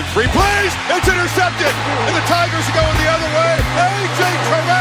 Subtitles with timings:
[0.00, 0.72] in three plays.
[0.96, 1.72] It's intercepted.
[2.08, 3.52] And the Tigers are going the other way.
[3.60, 4.20] A.J.
[4.48, 4.79] Terrell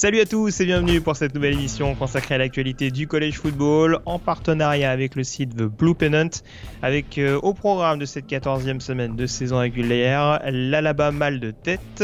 [0.00, 3.98] Salut à tous et bienvenue pour cette nouvelle émission consacrée à l'actualité du collège football
[4.06, 6.30] en partenariat avec le site The Blue Pennant
[6.80, 12.02] avec euh, au programme de cette 14e semaine de saison régulière l'Alabama mal de tête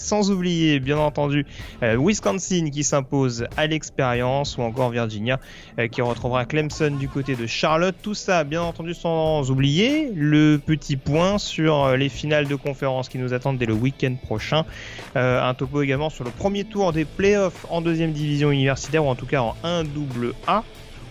[0.00, 1.46] sans oublier bien entendu
[1.82, 5.38] euh, Wisconsin qui s'impose à l'expérience ou encore Virginia
[5.78, 7.94] euh, qui retrouvera Clemson du côté de Charlotte.
[8.02, 13.08] Tout ça bien entendu sans oublier le petit point sur euh, les finales de conférence
[13.08, 14.64] qui nous attendent dès le week-end prochain.
[15.14, 19.14] Un topo également sur le premier tour des playoffs en deuxième division universitaire ou en
[19.14, 20.64] tout cas en 1 double A.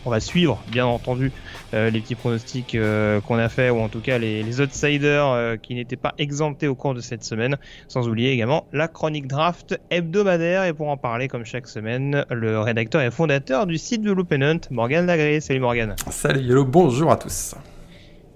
[0.05, 1.31] On va suivre, bien entendu,
[1.73, 5.27] euh, les petits pronostics euh, qu'on a fait, ou en tout cas les, les outsiders
[5.27, 7.57] euh, qui n'étaient pas exemptés au cours de cette semaine.
[7.89, 10.63] Sans oublier également la chronique draft hebdomadaire.
[10.63, 14.59] Et pour en parler, comme chaque semaine, le rédacteur et fondateur du site de Loopennant,
[14.71, 15.41] Morgan Lagré.
[15.41, 15.95] Salut Morgan.
[16.09, 17.55] Salut Yellow, bonjour à tous.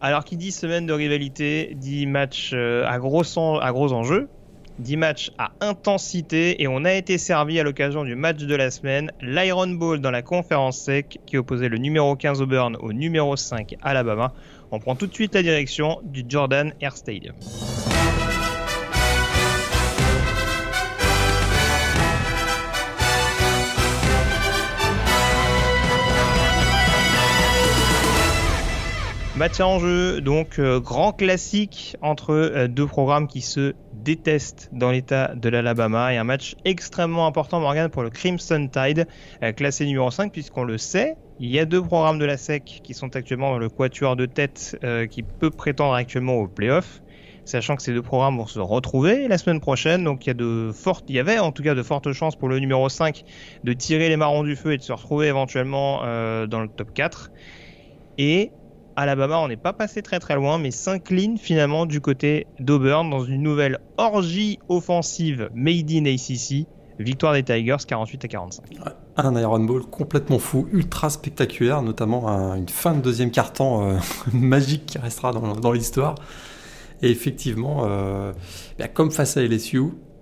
[0.02, 4.28] Alors, qui dit semaine de rivalité, dit match à, gros en- à gros enjeux.
[4.80, 8.72] 10 matchs à intensité et on a été servi à l'occasion du match de la
[8.72, 13.36] semaine, l'Iron Bowl dans la conférence sec qui opposait le numéro 15 Auburn au numéro
[13.36, 14.34] 5 Alabama.
[14.72, 17.36] On prend tout de suite la direction du Jordan Air Stadium.
[29.36, 34.92] Match à enjeu, donc euh, grand classique entre euh, deux programmes qui se détestent dans
[34.92, 39.08] l'état de l'Alabama et un match extrêmement important Morgan pour le Crimson Tide,
[39.42, 42.82] euh, classé numéro 5 puisqu'on le sait, il y a deux programmes de la SEC
[42.84, 47.02] qui sont actuellement dans le quatuor de tête euh, qui peut prétendre actuellement au playoff.
[47.46, 50.34] Sachant que ces deux programmes vont se retrouver la semaine prochaine, donc il y a
[50.34, 53.24] de fortes, il y avait en tout cas de fortes chances pour le numéro 5
[53.66, 56.94] de tirer les marrons du feu et de se retrouver éventuellement euh, dans le top
[56.94, 57.32] 4.
[58.18, 58.52] Et
[58.96, 63.24] Alabama, on n'est pas passé très très loin, mais s'incline finalement du côté d'Auburn dans
[63.24, 66.68] une nouvelle orgie offensive made in ACC.
[67.00, 68.66] Victoire des Tigers 48 à 45.
[69.18, 73.98] Un Iron Ball complètement fou, ultra spectaculaire, notamment un- une fin de deuxième carton euh,
[74.34, 76.14] magique qui restera dans, dans l'histoire.
[77.02, 78.32] Et effectivement, euh,
[78.78, 79.82] bah, comme face à LSU,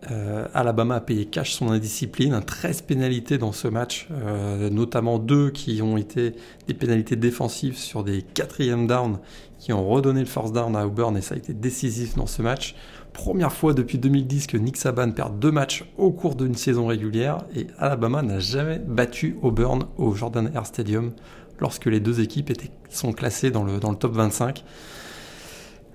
[0.10, 5.52] euh, Alabama a payé cash son indiscipline, 13 pénalités dans ce match, euh, notamment deux
[5.52, 6.34] qui ont été
[6.68, 9.20] des pénalités défensives sur des quatrièmes down
[9.60, 12.42] qui ont redonné le force down à Auburn et ça a été décisif dans ce
[12.42, 12.76] match.
[13.14, 17.46] Première fois depuis 2010 que Nick Saban perd deux matchs au cours d'une saison régulière
[17.56, 21.12] et Alabama n'a jamais battu Auburn au Jordan Air Stadium
[21.60, 24.64] lorsque les deux équipes étaient, sont classées dans le, dans le top 25.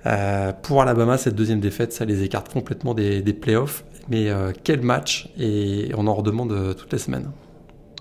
[0.07, 3.85] Euh, pour Alabama, cette deuxième défaite, ça les écarte complètement des, des playoffs.
[4.09, 7.31] Mais euh, quel match Et on en redemande euh, toutes les semaines.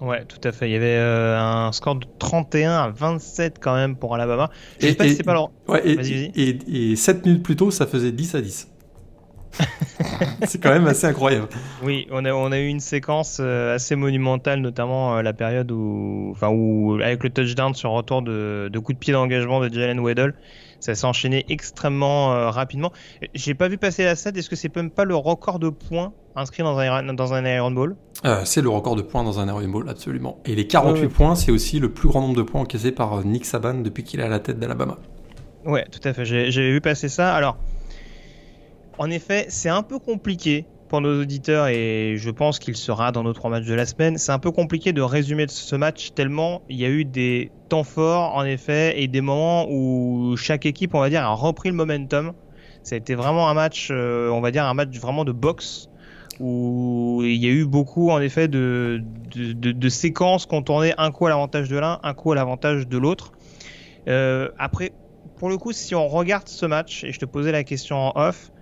[0.01, 0.69] Ouais, tout à fait.
[0.69, 4.49] Il y avait euh, un score de 31 à 27 quand même pour Alabama.
[4.79, 5.51] Je Et- sais pas si c'est pas leur...
[5.67, 8.67] Ouais, et, et 7 minutes plus tôt, ça faisait 10 à 10.
[10.43, 11.47] C'est quand même assez incroyable.
[11.81, 16.49] Oui, on a, on a eu une séquence assez monumentale, notamment la période où, enfin,
[16.49, 20.33] où, avec le touchdown sur retour de, de coup de pied d'engagement de Jalen Weddle,
[20.85, 22.91] ça s'est enchaîné extrêmement euh, rapidement.
[23.33, 26.13] J'ai pas vu passer la stat, est-ce que c'est même pas le record de points
[26.35, 29.47] inscrit dans un, dans un Iron Ball Euh, c'est le record de points dans un
[29.47, 30.39] Iron Bowl, absolument.
[30.45, 31.07] Et les 48 Ouais, ouais.
[31.07, 34.03] points, c'est aussi le plus grand nombre de points encaissés par euh, Nick Saban depuis
[34.03, 34.97] qu'il est à la tête d'Alabama.
[35.65, 36.25] Ouais, tout à fait.
[36.25, 37.33] J'ai j'avais vu passer ça.
[37.33, 37.57] Alors,
[38.97, 43.23] en effet, c'est un peu compliqué pour nos auditeurs et je pense qu'il sera dans
[43.23, 44.17] nos trois matchs de la semaine.
[44.17, 47.83] C'est un peu compliqué de résumer ce match tellement il y a eu des temps
[47.83, 51.75] forts, en effet, et des moments où chaque équipe, on va dire, a repris le
[51.75, 52.31] momentum.
[52.83, 55.89] Ça a été vraiment un match, euh, on va dire, un match vraiment de boxe
[56.39, 59.03] où il y a eu beaucoup, en effet, de,
[59.89, 63.33] séquences qu'on tournait un coup à l'avantage de l'un, un coup à l'avantage de l'autre.
[64.07, 64.93] Euh, après,
[65.39, 68.13] pour le coup, si on regarde ce match, et je te posais la question en
[68.15, 68.53] off,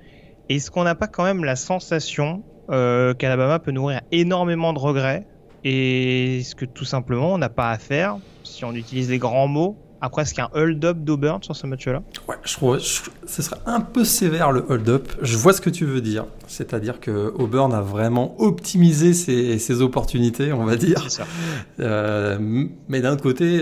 [0.55, 5.25] est-ce qu'on n'a pas quand même la sensation euh, qu'Alabama peut nourrir énormément de regrets?
[5.63, 9.47] Et est-ce que tout simplement on n'a pas à faire, si on utilise les grands
[9.47, 12.01] mots, à presque un hold-up d'Auburn sur ce match-là?
[12.27, 15.07] Ouais, je trouve je- ce serait un peu sévère le hold-up.
[15.21, 16.25] Je vois ce que tu veux dire.
[16.47, 21.09] C'est-à-dire que Auburn a vraiment optimisé ses, ses opportunités, on va dire.
[21.09, 21.23] Ça.
[21.79, 22.38] Euh,
[22.89, 23.61] mais d'un autre côté,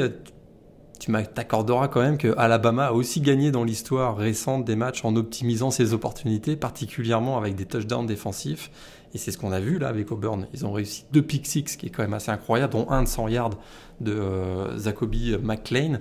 [1.01, 5.15] tu t'accorderas quand même que Alabama a aussi gagné dans l'histoire récente des matchs en
[5.15, 8.69] optimisant ses opportunités, particulièrement avec des touchdowns défensifs.
[9.15, 10.45] Et c'est ce qu'on a vu là avec Auburn.
[10.53, 13.07] Ils ont réussi deux pick six, qui est quand même assez incroyable, dont un de
[13.07, 13.57] 100 yards
[13.99, 15.97] de euh, Zacoby McLean.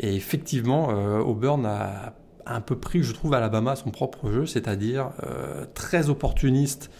[0.00, 2.14] Et effectivement, euh, Auburn a
[2.46, 6.90] un peu pris, je trouve, Alabama son propre jeu, c'est-à-dire euh, très opportuniste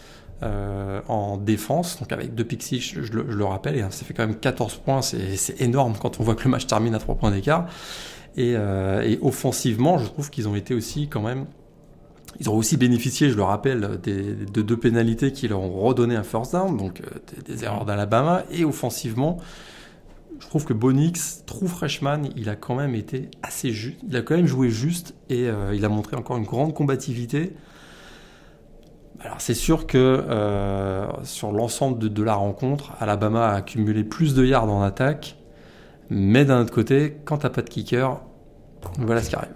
[0.42, 4.26] euh, en défense, donc avec deux pick six, je, le rappelle, et ça fait quand
[4.26, 7.30] même 14 points, c'est énorme quand on voit que le match termine à 3 points
[7.30, 7.66] d'écart.
[8.36, 11.46] Et, et, offensivement, je trouve qu'ils ont été aussi quand même
[12.38, 16.22] ils ont aussi bénéficié, je le rappelle, de deux pénalités qui leur ont redonné un
[16.22, 17.02] first down, donc
[17.36, 18.44] des, des erreurs d'Alabama.
[18.52, 19.38] Et offensivement,
[20.40, 23.98] je trouve que Bonix, true freshman, il a quand même été assez juste.
[24.08, 27.52] Il a quand même joué juste et euh, il a montré encore une grande combativité.
[29.22, 34.44] Alors c'est sûr que euh, sur l'ensemble de, la rencontre, Alabama a accumulé plus de
[34.44, 35.36] yards en attaque,
[36.08, 38.20] mais d'un autre côté, quand t'as pas de kicker,
[38.98, 39.52] voilà ce qui arrive.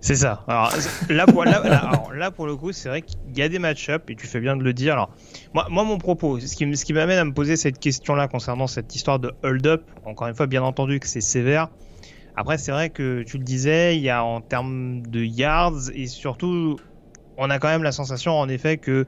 [0.00, 0.42] C'est ça.
[0.48, 0.72] Alors
[1.10, 4.56] là, pour, le coup, c'est vrai qu'il y a des match-up et tu fais bien
[4.56, 4.94] de le dire.
[4.94, 5.10] Alors,
[5.52, 8.66] moi, moi mon propos, ce qui, ce qui m'amène à me poser cette question-là concernant
[8.66, 11.68] cette histoire de hold-up, encore une fois, bien entendu que c'est sévère.
[12.36, 16.06] Après, c'est vrai que tu le disais, il y a en termes de yards et
[16.06, 16.78] surtout,
[17.40, 19.06] on a quand même la sensation en effet que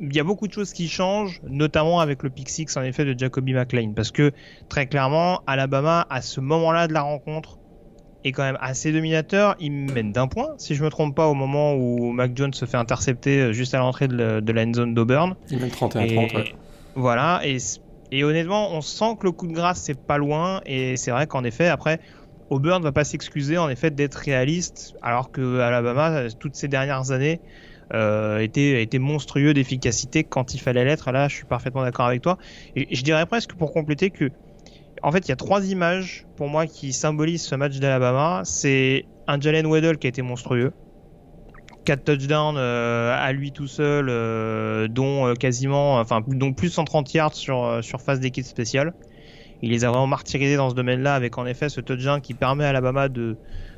[0.00, 3.04] il y a beaucoup de choses qui changent, notamment avec le pick six en effet
[3.04, 4.32] de Jacoby McLean, parce que
[4.68, 7.58] très clairement, Alabama à ce moment-là de la rencontre
[8.24, 9.54] est quand même assez dominateur.
[9.60, 12.64] Il mène d'un point, si je me trompe pas, au moment où Mac Jones se
[12.64, 15.36] fait intercepter euh, juste à l'entrée de, de, la end zone d'Auburn.
[15.50, 16.54] Il mène 31-30,
[16.94, 17.58] Voilà, et,
[18.10, 21.26] et, honnêtement, on sent que le coup de grâce, c'est pas loin, et c'est vrai
[21.26, 22.00] qu'en effet, après,
[22.50, 27.40] Auburn va pas s'excuser en effet d'être réaliste, alors que Alabama, toutes ces dernières années,
[27.92, 31.10] euh, était, monstrueux d'efficacité quand il fallait l'être.
[31.12, 32.38] Là, je suis parfaitement d'accord avec toi.
[32.76, 34.30] Et je dirais presque pour compléter que
[35.02, 38.40] en fait, il y a trois images pour moi qui symbolisent ce match d'Alabama.
[38.44, 40.72] C'est un Jalen Weddle qui a été monstrueux.
[41.84, 47.12] 4 touchdowns euh, à lui tout seul, euh, dont euh, quasiment, enfin, dont plus 130
[47.12, 48.94] yards sur, sur phase d'équipe spéciale.
[49.62, 52.64] Il les a vraiment martyrisés dans ce domaine-là, avec en effet ce touchdown qui permet
[52.64, 53.36] à Alabama de,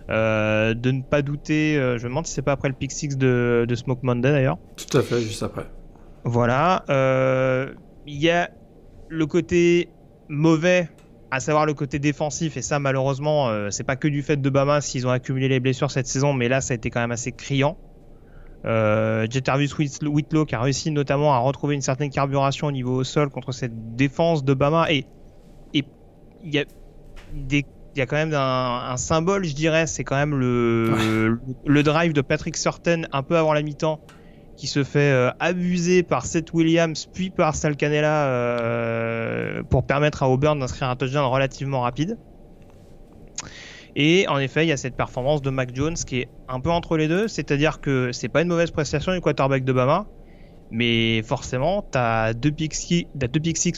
[0.08, 1.74] de ne pas douter.
[1.74, 4.58] je me demande si c'est pas après le pick six de, de Smoke Monday d'ailleurs.
[4.76, 5.66] Tout à fait, juste après.
[6.24, 6.84] Voilà.
[8.06, 8.50] Il y a
[9.08, 9.88] le côté
[10.28, 10.88] mauvais
[11.30, 14.50] à savoir le côté défensif, et ça malheureusement, euh, c'est pas que du fait de
[14.50, 17.10] Bama s'ils ont accumulé les blessures cette saison, mais là ça a été quand même
[17.10, 17.76] assez criant.
[18.64, 19.26] Euh,
[20.02, 23.52] Whitlow qui a réussi notamment à retrouver une certaine carburation au niveau au sol contre
[23.52, 25.06] cette défense de Bama, et
[26.44, 26.64] y a
[27.96, 31.82] il y a quand même un, un symbole, je dirais, c'est quand même le, le,
[31.82, 34.00] drive de Patrick Surtain un peu avant la mi-temps,
[34.56, 40.22] qui se fait euh, abuser par Seth Williams puis par Sal Canella euh, pour permettre
[40.22, 42.18] à Auburn d'inscrire un touchdown relativement rapide.
[43.94, 46.70] Et en effet, il y a cette performance de Mac Jones qui est un peu
[46.70, 50.06] entre les deux, c'est-à-dire que c'est pas une mauvaise prestation du quarterback de Bama,
[50.70, 53.06] mais forcément, tu as deux pick six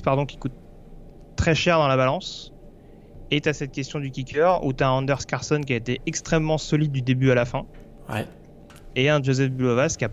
[0.03, 0.53] pardon, qui coûtent
[1.39, 2.53] très cher dans la balance.
[3.31, 6.01] Et tu as cette question du kicker où tu as Anders Carson qui a été
[6.07, 7.65] extrêmement solide du début à la fin.
[8.11, 8.27] Ouais.
[8.97, 10.11] Et un Joseph Bulovas qui a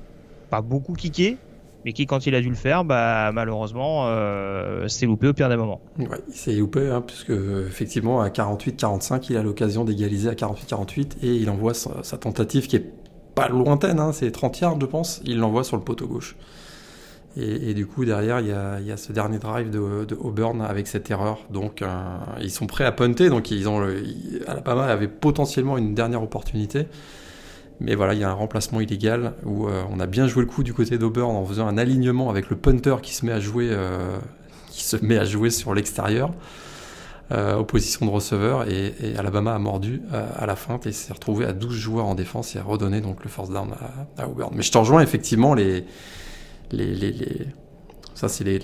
[0.50, 1.38] pas beaucoup kické,
[1.86, 5.50] mais qui, quand il a dû le faire, bah, malheureusement, euh, s'est loupé au pire
[5.50, 5.82] des moments.
[5.98, 7.32] Ouais, il s'est loupé, hein, puisque
[7.68, 12.76] effectivement, à 48-45, il a l'occasion d'égaliser à 48-48 et il envoie sa, tentative qui
[12.76, 12.92] est
[13.34, 16.36] pas lointaine, hein, c'est 30 yards, je pense, il l'envoie sur le poteau gauche.
[17.38, 21.40] Et, du coup, derrière, il y, a, ce dernier drive de, Auburn avec cette erreur.
[21.50, 21.88] Donc, euh,
[22.42, 23.28] ils sont prêts à punter.
[23.28, 23.86] Donc, ils ont,
[24.48, 26.88] Alabama avait potentiellement une dernière opportunité.
[27.80, 30.50] Mais voilà, il y a un remplacement illégal où euh, on a bien joué le
[30.50, 33.40] coup du côté d'Auburn en faisant un alignement avec le punter qui se met à
[33.40, 34.18] jouer, euh,
[34.72, 36.32] qui se met à jouer sur l'extérieur,
[37.32, 41.52] euh, opposition de receveur, et, Alabama a mordu à la feinte et s'est retrouvé à
[41.52, 43.74] 12 joueurs en défense et a redonné donc le force down
[44.18, 44.54] à, Auburn.
[44.56, 45.84] Mais je te effectivement les,
[46.72, 47.14] les, les,
[48.14, 48.60] ça c'est les,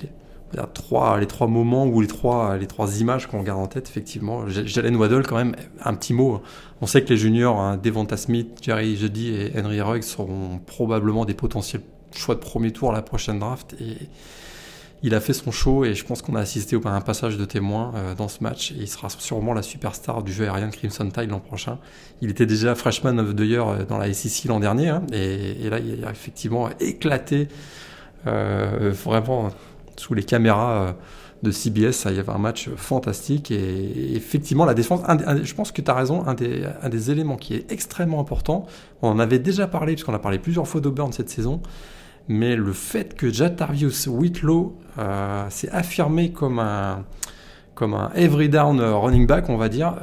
[0.74, 4.48] trois, les trois moments ou les trois, les trois images qu'on garde en tête, effectivement.
[4.48, 6.42] Jalen Waddle, quand même, un petit mot.
[6.82, 11.26] On sait que les juniors, hein, Devonta Smith, Jerry Jeudy et Henry Ruggs seront probablement
[11.26, 13.76] des potentiels choix de premier tour à la prochaine draft.
[13.80, 14.10] Et
[15.04, 17.46] il a fait son show et je pense qu'on a assisté à un passage de
[17.46, 18.72] témoin euh, dans ce match.
[18.72, 21.80] Et il sera sûrement la superstar du jeu aérien Crimson Tide l'an prochain.
[22.22, 24.90] Il était déjà freshman of year euh, dans la SEC l'an dernier.
[24.90, 27.48] Hein, et, là, il a effectivement éclaté.
[28.28, 29.50] Euh, vraiment
[29.98, 30.92] sous les caméras euh,
[31.44, 35.02] de CBS, il y avait un match fantastique et effectivement la défense,
[35.44, 38.68] je pense que tu as raison, un des, éléments qui est extrêmement important,
[39.02, 41.62] on en avait déjà parlé puisqu'on a parlé plusieurs fois d'Auburn cette saison,
[42.28, 47.06] mais le fait que Jatarius Whitlow euh, s'est affirmé comme un,
[47.74, 49.96] comme un every down running back, on va dire.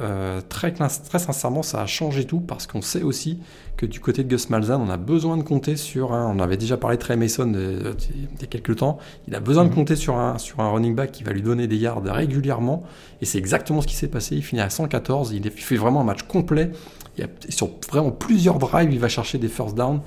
[0.49, 0.73] très
[1.19, 3.39] sincèrement, ça a changé tout parce qu'on sait aussi
[3.79, 6.29] que du côté de Gus Malzahn, on a besoin de compter sur un.
[6.35, 8.97] On avait déjà parlé de Trey Mason il y a quelques temps.
[9.29, 9.75] Il a besoin de mhm.
[9.75, 12.83] compter sur un, sur un running back qui va lui donner des yards régulièrement.
[13.21, 14.35] Et c'est exactement ce qui s'est passé.
[14.35, 15.31] Il finit à 114.
[15.31, 16.71] Il fait vraiment un match complet.
[17.17, 20.01] Il y a, sur vraiment plusieurs drives, il va chercher des first down.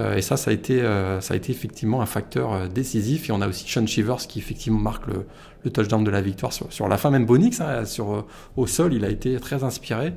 [0.00, 3.28] Euh, et ça, ça a, été, euh, ça a été effectivement un facteur euh, décisif.
[3.28, 5.24] Et on a aussi Sean Shivers qui effectivement marque le,
[5.62, 7.10] le touchdown de la victoire sur, sur la fin.
[7.10, 10.14] Même Bonix, hein, sur, au sol, il a été très inspiré.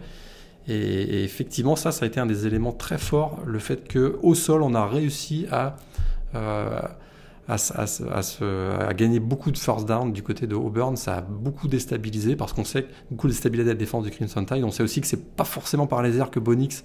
[0.67, 4.35] Et, effectivement, ça, ça a été un des éléments très forts, le fait que au
[4.35, 5.77] sol, on a réussi à,
[6.35, 6.81] euh,
[7.47, 10.97] à, gagner beaucoup de first down du côté de Auburn.
[10.97, 14.63] Ça a beaucoup déstabilisé parce qu'on sait beaucoup déstabilisé la défense du Crimson Tide.
[14.63, 16.83] On sait aussi que c'est pas forcément par les airs que Bonix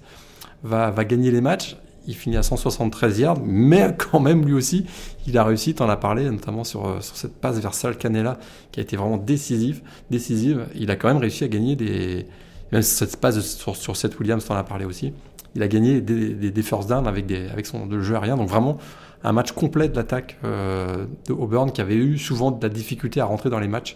[0.63, 1.75] va, gagner les matchs.
[2.05, 4.85] Il finit à 173 yards, mais quand même lui aussi,
[5.27, 8.39] il a réussi, tu en as parlé, notamment sur, sur cette passe vers Sal Canella
[8.71, 9.81] qui a été vraiment décisive.
[10.09, 10.67] décisive.
[10.75, 12.25] Il a quand même réussi à gagner des,
[12.73, 15.13] même si cette passe sur, sur Seth Williams, t'en as parlé aussi,
[15.55, 18.35] il a gagné des, des, first down avec, des, avec son de jeu aérien.
[18.35, 18.79] Donc vraiment
[19.23, 23.21] un match complet de l'attaque euh, de Auburn qui avait eu souvent de la difficulté
[23.21, 23.95] à rentrer dans les matchs,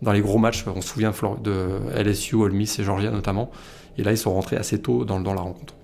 [0.00, 0.64] dans les gros matchs.
[0.66, 1.12] On se souvient
[1.42, 3.50] de LSU, Ole Miss et Georgia notamment.
[3.98, 5.74] Et là, ils sont rentrés assez tôt dans, la rencontre.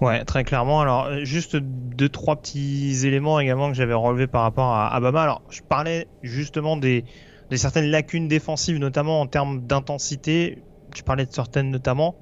[0.00, 0.80] Ouais, très clairement.
[0.80, 5.22] Alors, juste deux, trois petits éléments également que j'avais relevés par rapport à Alabama.
[5.22, 7.04] Alors, je parlais justement des,
[7.50, 10.62] des certaines lacunes défensives, notamment en termes d'intensité
[10.96, 12.16] tu parlais de certaines notamment.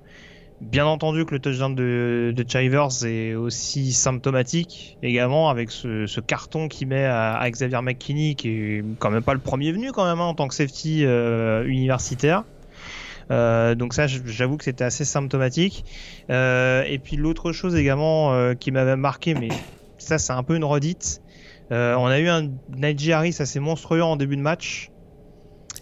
[0.60, 6.88] Bien entendu que le touchdown de, Chivers est aussi symptomatique également avec ce, carton qu'il
[6.88, 10.26] met à, Xavier McKinney qui est quand même pas le premier venu quand même hein,
[10.26, 12.44] en tant que safety euh, universitaire.
[13.30, 15.84] Euh, donc ça, j'avoue que c'était assez symptomatique.
[16.30, 19.48] Euh, et puis l'autre chose également qui m'avait marqué, mais
[19.98, 21.20] ça c'est un peu une redite.
[21.70, 22.48] on a eu un
[23.12, 24.90] Harris assez monstrueux en début de match.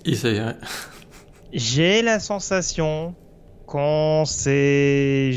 [0.04, 0.40] Et c'est
[1.52, 3.14] j'ai la sensation
[3.66, 5.32] qu'on s'est,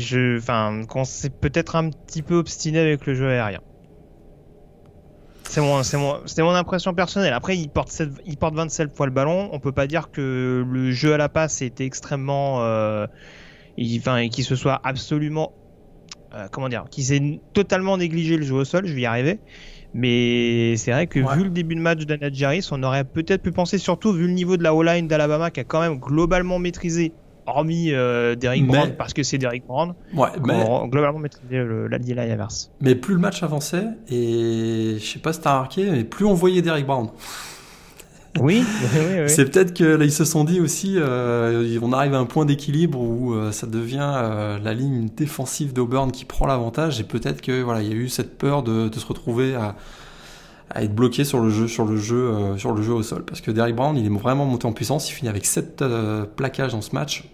[1.40, 3.60] peut-être un petit peu obstiné avec le jeu aérien.
[5.48, 7.32] C'est mon, impression personnelle.
[7.32, 9.48] Après, il porte, il porte 27 fois le ballon.
[9.52, 13.06] On peut pas dire que le jeu à la passe était extrêmement, euh,
[13.98, 15.52] enfin, et qu'il se soit absolument,
[16.34, 18.86] euh, comment dire, qu'il s'est totalement négligé le jeu au sol.
[18.86, 19.38] Je vais y arriver.
[19.96, 23.78] Mais c'est vrai que vu le début de match d'Anadjaris, on aurait peut-être pu penser,
[23.78, 27.12] surtout vu le niveau de la O-line d'Alabama qui a quand même globalement maîtrisé,
[27.46, 30.64] hormis euh, Derrick Brown, parce que c'est Derrick Brown, ouais, mais...
[30.88, 32.70] globalement maîtrisé la line inverse.
[32.82, 36.34] Mais plus le match avançait, et je sais pas si t'as remarqué, mais plus on
[36.34, 37.08] voyait Derrick Brown.
[38.40, 38.64] Oui,
[39.28, 42.44] c'est peut-être que là ils se sont dit aussi, euh, on arrive à un point
[42.44, 47.40] d'équilibre où euh, ça devient euh, la ligne défensive d'Auburn qui prend l'avantage et peut-être
[47.40, 49.76] que voilà il y a eu cette peur de, se retrouver à,
[50.74, 53.24] être bloqué sur le jeu, sur le jeu, sur le jeu au sol.
[53.24, 55.84] Parce que Derrick Brown il est vraiment monté en puissance, il finit avec 7
[56.34, 57.28] plaquages dans ce match,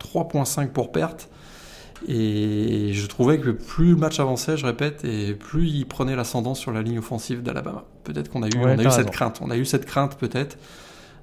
[0.00, 1.28] 3.5 pour perte.
[2.08, 6.54] Et je trouvais que plus le match avançait, je répète, et plus il prenait l'ascendant
[6.54, 7.84] sur la ligne offensive d'Alabama.
[8.12, 9.40] Peut-être qu'on a eu, on a eu cette crainte.
[9.42, 10.58] On a eu cette crainte peut-être.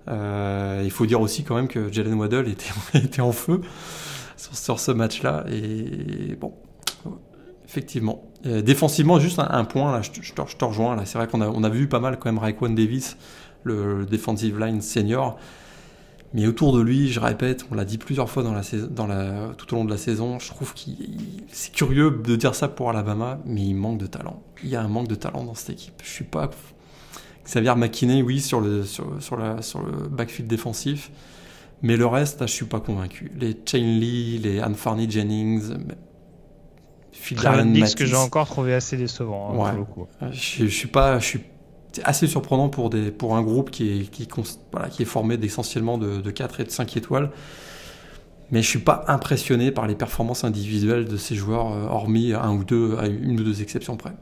[0.08, 3.62] Euh, il faut dire aussi quand même que Jalen Waddell était, était en feu
[4.38, 5.46] sur, ce match-là.
[5.51, 6.53] Et bon,
[7.65, 8.24] effectivement.
[8.44, 10.96] défensivement, juste un, point, là, je, te, rejoins.
[10.96, 11.06] Là.
[11.06, 13.17] C'est vrai qu'on a, on a vu pas mal quand même Raekwon Davis,
[13.63, 15.38] le, le defensive line senior.
[16.34, 19.08] Mais autour de lui, je répète, on l'a dit plusieurs fois dans la saison, dans
[19.08, 20.98] la, tout au long de la saison, je trouve qu'il
[21.48, 24.44] c'est curieux de dire ça pour Alabama, mais il manque de talent.
[24.63, 26.01] Il y a un manque de talent dans cette équipe.
[26.03, 26.50] Je suis pas
[27.48, 31.12] Xavier McKinney, oui, sur le, sur, sur, la, sur le backfield défensif,
[31.82, 33.32] mais le reste, là, je suis pas convaincu.
[33.39, 35.74] Les Chain Lee, les Anfarney Jennings,
[37.12, 37.38] Phil
[37.96, 39.66] que j'ai encore trouvé assez décevant.
[39.66, 39.77] Hein,
[40.22, 40.27] ouais.
[40.32, 41.42] Je, je suis pas, je suis
[41.98, 44.27] c'est assez surprenant pour, des, pour un groupe qui est, qui,
[44.72, 47.32] voilà, qui est formé essentiellement de, de 4 et de 5 étoiles.
[48.51, 52.54] Mais je suis pas impressionné par les performances individuelles de ces joueurs, euh, hormis un
[52.54, 54.13] ou deux, à une ou deux exceptions près.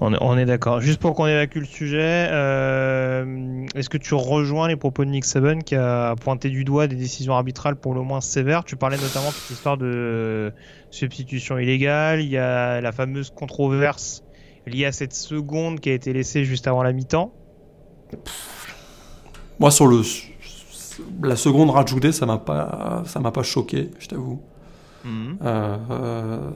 [0.00, 0.80] On, est d'accord.
[0.80, 5.24] Juste pour qu'on évacue le sujet, euh, est-ce que tu rejoins les propos de Nick
[5.24, 8.62] Saban qui a pointé du doigt des décisions arbitrales pour le moins sévères?
[8.62, 10.52] Tu parlais notamment de cette histoire de
[10.92, 12.20] substitution illégale.
[12.20, 14.22] Il y a la fameuse controverse
[14.66, 17.32] lié à cette seconde qui a été laissée juste avant la mi-temps
[19.58, 20.02] Moi, sur le,
[21.22, 24.40] la seconde rajoutée, ça m'a pas, ça m'a pas choqué, je t'avoue.
[25.04, 25.38] Mhm.
[25.42, 26.50] Euh, euh,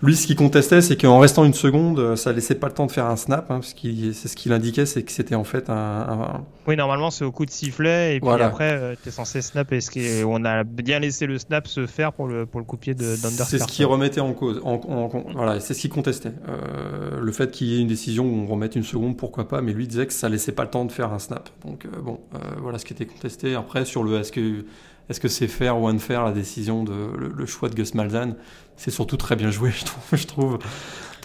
[0.00, 2.86] Lui, ce qu'il contestait, c'est qu'en restant une seconde, euh, ça laissait pas le temps
[2.86, 5.42] de faire un snap, hein, parce qu'il, c'est ce qu'il indiquait, c'est que c'était en
[5.42, 5.74] fait un.
[5.74, 8.46] un- Oui, normalement, c'est au coup de sifflet, et puis Voilà.
[8.46, 11.66] après, tu es censé snap, et ce qui est- on a bien laissé le snap
[11.66, 14.60] se faire pour le, pour le coup de pied C'est ce qui remettait en cause.
[14.62, 16.32] En, en- en- voilà, c'est ce qu'il contestait.
[16.48, 19.62] Euh, le fait qu'il y ait une décision où on remette une seconde, pourquoi pas,
[19.62, 21.50] mais lui disait que ça laissait pas le temps de faire un snap.
[21.64, 23.56] Donc euh, bon, euh, voilà ce qui était contesté.
[23.56, 24.64] Après, sur le est-ce que
[25.10, 28.36] est-ce que c'est fair ou unfair la décision de le, le choix de Gus Malzahn,
[28.78, 30.58] c'est surtout très bien joué, je trouve, je trouve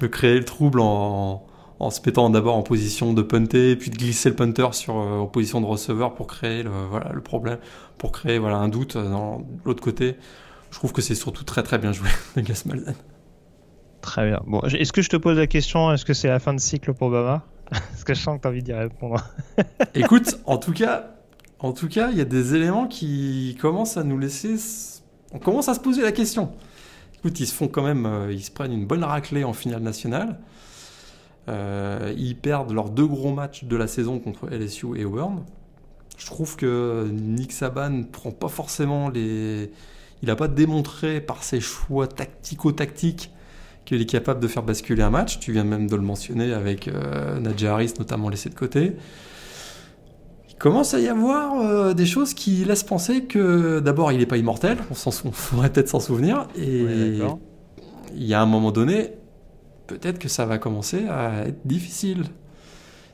[0.01, 1.45] de créer le trouble en,
[1.79, 5.19] en se mettant d'abord en position de punter, puis de glisser le punter sur euh,
[5.19, 7.59] en position de receveur pour créer le voilà le problème,
[7.97, 10.17] pour créer voilà un doute dans de l'autre côté.
[10.71, 12.95] Je trouve que c'est surtout très très bien joué de Gus Malzahn.
[14.01, 14.41] Très bien.
[14.45, 16.93] Bon, est-ce que je te pose la question, est-ce que c'est la fin de cycle
[16.93, 17.45] pour Bama?
[17.69, 19.23] Parce que je sens que tu as envie d'y répondre.
[19.95, 21.11] Écoute, en tout cas,
[21.59, 24.55] en tout cas, il y a des éléments qui commencent à nous laisser.
[25.31, 26.51] On commence à se poser la question.
[27.25, 30.39] Ils se font quand même, euh, ils se prennent une bonne raclée en finale nationale.
[31.49, 35.43] Euh, ils perdent leurs deux gros matchs de la saison contre LSU et Auburn.
[36.17, 39.71] Je trouve que Nick Saban prend pas forcément les.
[40.21, 43.31] Il n'a pas démontré par ses choix tactico-tactiques
[43.83, 45.39] qu'il est capable de faire basculer un match.
[45.39, 48.95] Tu viens même de le mentionner avec euh, Najee Harris, notamment laissé de côté.
[50.63, 54.25] Il commence à y avoir euh, des choses qui laissent penser que d'abord il n'est
[54.25, 55.11] pas immortel, on s'en
[55.61, 57.35] peut-être s'en souvenir, et Ouais,
[58.15, 59.09] il y a un moment donné,
[59.87, 62.23] peut-être que ça va commencer à être difficile.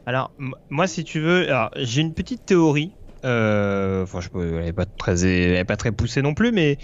[0.06, 0.29] Alors,
[0.70, 2.91] moi, si tu veux, j'ai une petite théorie.
[3.25, 6.51] Euh, Enfin, je peux, elle n'est pas très, elle est pas très poussée non plus,
[6.51, 6.77] mais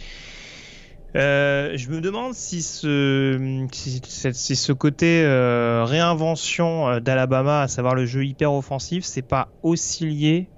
[1.16, 7.68] euh, je me demande si ce, si, cette- si ce côté euh, réinvention d'Alabama, à
[7.68, 10.50] savoir le jeu hyper offensif, c'est pas aussi lié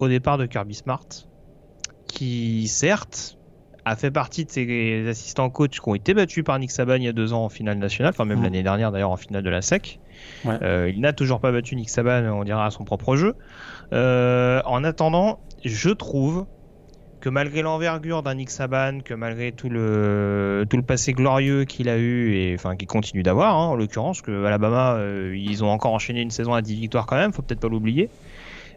[0.00, 1.06] au départ de Kirby Smart,
[2.06, 3.36] qui certes
[3.84, 7.04] a fait partie de ces assistants coach qui ont été battus par Nick Saban il
[7.04, 8.44] y a deux ans en finale nationale, enfin même Mhm.
[8.44, 10.00] l'année dernière d'ailleurs en finale de la SEC.
[10.44, 10.58] Ouais.
[10.62, 13.36] Euh, il n'a toujours pas battu Nick Saban, on dira, à son propre jeu.
[13.92, 16.46] Euh, en attendant, je trouve
[17.20, 21.88] que malgré l'envergure d'un Nick Saban, que malgré tout le, tout le passé glorieux qu'il
[21.90, 25.68] a eu, et enfin qu'il continue d'avoir, hein, en l'occurrence, que Alabama, euh, ils ont
[25.68, 28.08] encore enchaîné une saison à 10 victoires quand même, faut peut-être pas l'oublier.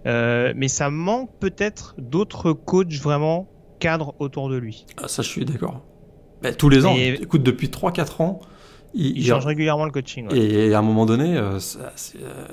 [0.06, 3.48] Euh, mais ça manque peut-être d'autres coachs vraiment
[3.80, 4.86] cadres autour de lui.
[4.98, 5.82] Ah, ça, je suis d'accord.
[6.42, 8.40] Ben, tous les ans, Et- écoute, depuis 3-4 ans,
[8.94, 10.28] il, Il il- change régulièrement le coaching.
[10.30, 10.38] ouais.
[10.38, 12.46] Et à un moment donné, euh, ça, euh,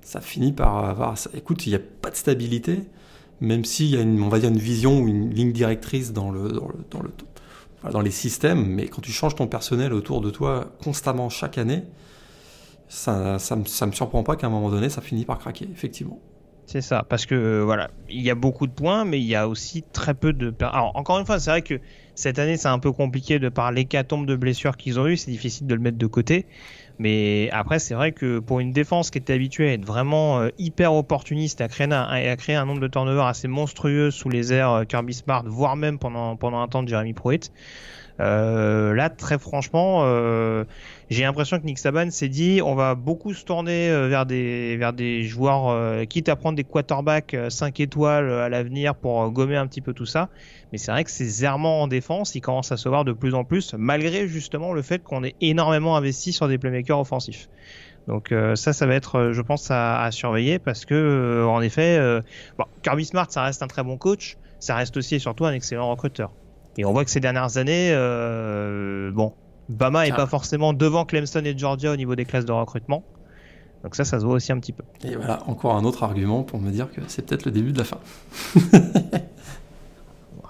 [0.00, 1.14] ça finit par avoir.
[1.34, 2.80] écoute, il n'y a pas de stabilité,
[3.40, 6.30] même s'il y a une, on va dire une vision ou une ligne directrice dans
[6.30, 7.10] le, dans le, dans le,
[7.78, 8.64] enfin, dans les systèmes.
[8.66, 11.82] Mais quand tu changes ton personnel autour de toi constamment chaque année,
[12.88, 15.68] ça, ça me, ça me surprend pas qu'à un moment donné, ça finit par craquer,
[15.72, 16.18] effectivement.
[16.72, 19.34] C'est ça, parce que euh, voilà, il y a beaucoup de points, mais il y
[19.34, 20.54] a aussi très peu de.
[20.60, 21.78] Alors encore une fois, c'est vrai que
[22.14, 25.30] cette année c'est un peu compliqué de par l'hécatombe de blessures qu'ils ont eu, c'est
[25.30, 26.46] difficile de le mettre de côté.
[26.98, 30.48] Mais après, c'est vrai que pour une défense qui était habituée à être vraiment euh,
[30.56, 34.54] hyper opportuniste, à créer un, à créer un nombre de turnovers assez monstrueux sous les
[34.54, 37.52] airs euh, Kirby Smart, voire même pendant, un temps de Jeremy Pruitt,
[38.18, 40.06] là, très franchement,
[41.12, 45.22] j'ai l'impression que Nick Saban s'est dit on va beaucoup se tourner euh, vers des,
[45.24, 49.66] joueurs, euh, quitte à prendre des quarterbacks 5 étoiles euh, à l'avenir pour gommer un
[49.66, 50.28] petit peu tout ça.
[50.72, 53.34] Mais c'est vrai que ces errements en défense, ils commencent à se voir de plus
[53.34, 57.48] en plus, malgré justement le fait qu'on ait énormément investi sur des playmakers offensifs.
[58.08, 62.00] Donc ça, ça va être, je pense, à, surveiller parce que, en effet,
[62.82, 65.88] Kirby Smart, ça reste un très bon coach, ça reste aussi et surtout un excellent
[65.88, 66.32] recruteur.
[66.78, 67.92] Et on voit que ces dernières années,
[69.12, 69.34] bon,
[69.68, 70.16] Bama est Ah.
[70.16, 73.02] pas forcément devant Clemson et Georgia au niveau des classes de recrutement.
[73.82, 74.84] Donc ça, ça se voit aussi un petit peu.
[75.04, 77.78] Et voilà, encore un autre argument pour me dire que c'est peut-être le début de
[77.78, 77.98] la fin.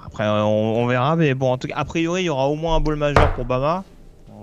[0.06, 2.54] Après, on, on verra, mais bon, en tout cas, a priori, il y aura au
[2.56, 3.84] moins un bowl majeur pour Bama.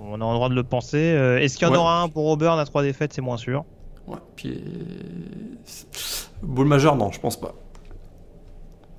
[0.04, 0.96] On a le droit de le penser.
[0.98, 1.78] Euh, Est-ce qu'il y en Ouais.
[1.78, 3.64] aura un pour Auburn à trois défaites C'est moins sûr.
[4.08, 4.64] Ouais, puis.
[6.42, 7.54] Boule majeur, non, je pense pas.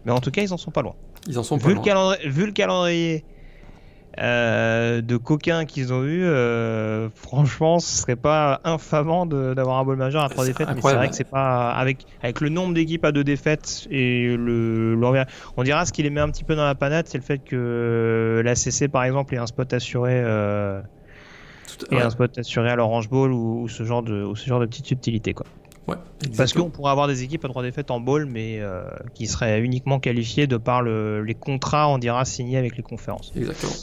[0.06, 0.96] Mais en tout cas, ils en sont pas loin.
[1.28, 1.84] Ils en sont pas Vu le, loin.
[1.84, 3.26] calendrier, vu le calendrier
[4.20, 9.96] euh, de coquins qu'ils ont eu, euh, franchement, ce serait pas infamant d'avoir un bowl
[9.98, 10.68] majeur à trois défaites.
[10.76, 14.36] Mais c'est vrai que c'est pas avec avec le nombre d'équipes à deux défaites et
[14.36, 14.98] le
[15.58, 17.40] on dira ce qui les met un petit peu dans la panade, c'est le fait
[17.40, 20.22] que la CC par exemple ait un spot assuré.
[20.24, 20.82] euh,
[21.80, 24.36] Tout- et ouais, un spot assuré à l'Orange Bowl ou, ou ce genre de ou
[24.36, 25.46] ce genre de petites subtilités quoi.
[25.92, 29.28] Ouais, Parce qu'on pourrait avoir des équipes à trois défaites en bowl mais euh, qui
[29.28, 33.32] seraient uniquement qualifiées de par le- les contrats on dira signés avec les conférences.
[33.36, 33.74] Exactement.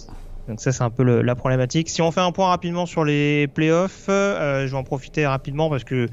[0.48, 1.90] Donc ça c'est un peu le, la problématique.
[1.90, 5.68] Si on fait un point rapidement sur les playoffs, euh, je vais en profiter rapidement
[5.68, 6.06] parce que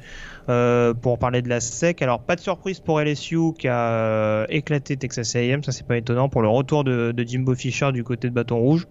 [0.50, 4.46] euh, pour parler de la SEC, alors pas de surprise pour LSU qui a euh,
[4.50, 8.04] éclaté Texas A&M, ça c'est pas étonnant pour le retour de, de, Jimbo Fisher du
[8.04, 8.86] côté de Bâton Rouge.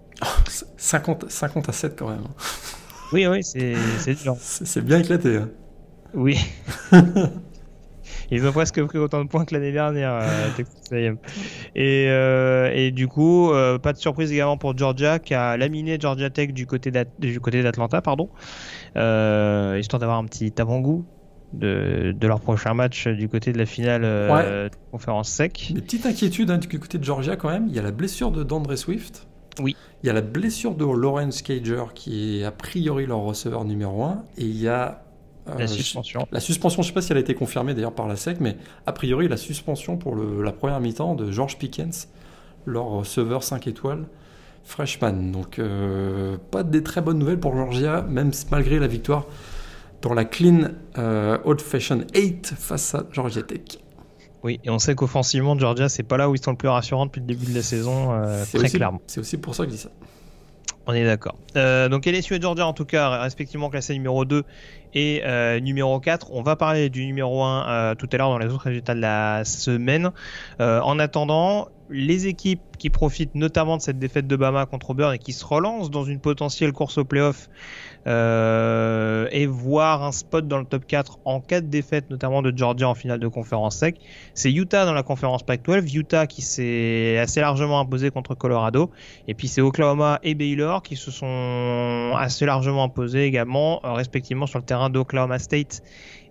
[0.78, 2.24] 50, 50 à 7 quand même.
[3.12, 4.36] Oui oui c'est dur.
[4.40, 5.36] C'est bien éclaté.
[5.36, 5.50] Hein.
[6.14, 6.38] Oui.
[8.30, 11.16] Ils ont presque pris autant de points que l'année dernière, euh, Texas A&M.
[11.74, 15.98] Et, euh, et, du coup, euh, pas de surprise également pour Georgia qui a laminé
[16.00, 18.28] Georgia Tech du côté d'Atlanta, pardon,
[18.94, 21.04] histoire d'avoir un petit avant-goût
[21.52, 24.70] de, de, leur prochain match du côté de la finale ouais.
[24.90, 25.70] conférence sec.
[25.72, 27.66] Des petites inquiétudes hein, du côté de Georgia quand même.
[27.68, 29.28] Il y a la blessure de Dandre Swift.
[29.60, 29.76] Oui.
[30.02, 34.02] Il y a la blessure de Lawrence Cager qui est a priori leur receveur numéro
[34.02, 35.03] 1 et il y a
[35.46, 36.26] la suspension.
[36.32, 38.40] La suspension, je ne sais pas si elle a été confirmée d'ailleurs par la SEC,
[38.40, 42.08] mais a priori la suspension pour le, la première mi-temps de George Pickens,
[42.66, 44.06] leur receveur 5 étoiles,
[44.64, 45.30] freshman.
[45.32, 49.26] Donc euh, pas des très bonnes nouvelles pour Georgia, même malgré la victoire
[50.02, 53.78] dans la clean euh, Old Fashion 8 face à Georgia Tech.
[54.42, 57.06] Oui, et on sait qu'offensivement, Georgia, c'est pas là où ils sont le plus rassurants
[57.06, 59.00] depuis le début de la saison, euh, très aussi, clairement.
[59.06, 59.88] C'est aussi pour ça que je dis ça.
[60.86, 61.36] On est d'accord.
[61.56, 64.44] Euh, donc LSU et Georgia en tout cas, respectivement classés numéro 2
[64.92, 66.28] et euh, numéro 4.
[66.32, 69.00] On va parler du numéro 1 euh, tout à l'heure dans les autres résultats de
[69.00, 70.10] la semaine.
[70.58, 75.18] En attendant, les équipes qui profitent notamment de cette défaite de Bama contre Auburn et
[75.18, 77.48] qui se relancent dans une potentielle course au playoff
[78.06, 82.52] euh, et voir un spot dans le top 4 en cas de défaite, notamment de
[82.54, 83.98] Georgia en finale de conférence sec.
[84.34, 88.90] C'est Utah dans la conférence Pac-12, Utah qui s'est assez largement imposé contre Colorado,
[89.26, 94.46] et puis c'est Oklahoma et Baylor qui se sont assez largement imposés également, euh, respectivement
[94.46, 95.82] sur le terrain d'Oklahoma State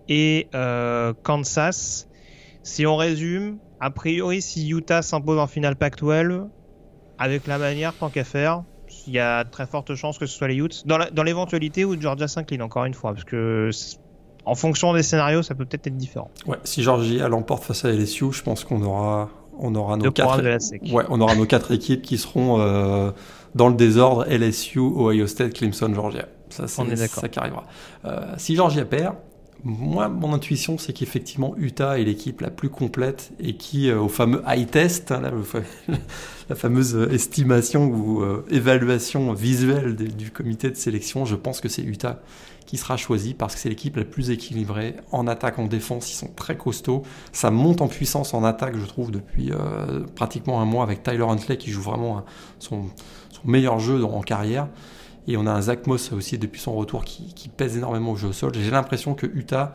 [0.09, 2.07] et euh, Kansas.
[2.61, 6.47] Si on résume, a priori, si Utah s'impose en finale Pac-12,
[7.17, 8.63] avec la manière, tant qu'à faire,
[9.07, 10.85] il y a très forte chance que ce soit les Utes.
[10.85, 13.69] Dans l'éventualité où Georgia s'incline, encore une fois, parce que
[14.45, 16.29] en fonction des scénarios, ça peut peut-être être différent.
[16.45, 20.41] Ouais, si Georgia l'emporte face à LSU, je pense qu'on aura, on aura nos quatre,
[20.41, 20.81] de la SEC.
[20.91, 23.11] ouais, on aura nos quatre équipes qui seront euh,
[23.55, 26.25] dans le désordre LSU, Ohio State, Clemson, Georgia.
[26.49, 27.63] Ça, On est c'est ça qui arrivera.
[28.05, 29.15] Euh, si Georgia perd,
[29.65, 34.09] moi, mon intuition, c'est qu'effectivement, Utah est l'équipe la plus complète et qui, euh, au
[34.09, 35.21] fameux high test, hein,
[36.49, 41.81] la, fameuse estimation ou euh, évaluation visuelle du, comité de sélection, je pense que c'est
[41.81, 42.19] Utah
[42.65, 46.11] qui sera choisi parce que c'est l'équipe la plus équilibrée en attaque, en défense.
[46.11, 47.03] Ils sont très costauds.
[47.31, 51.23] Ça monte en puissance en attaque, je trouve, depuis euh, pratiquement un mois avec Tyler
[51.23, 52.25] Huntley qui joue vraiment un-
[52.59, 52.85] son,
[53.45, 54.67] meilleur jeu en carrière.
[55.27, 58.15] Et on a un Zach Moss aussi depuis son retour qui, qui pèse énormément au
[58.15, 58.51] jeu au sol.
[58.53, 59.73] J'ai l'impression que Utah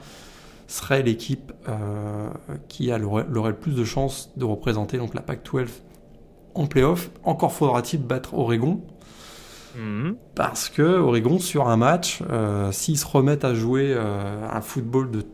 [0.68, 2.28] serait l'équipe euh,
[2.68, 5.66] qui a l'aurait le plus de chances de représenter donc la Pac-12
[6.54, 7.10] en playoff.
[7.24, 8.80] Encore faudra-t-il battre Oregon
[9.76, 10.16] Mhm.
[10.34, 15.10] parce que Oregon sur un match, euh, s'ils se remettent à jouer euh, un football
[15.10, 15.24] de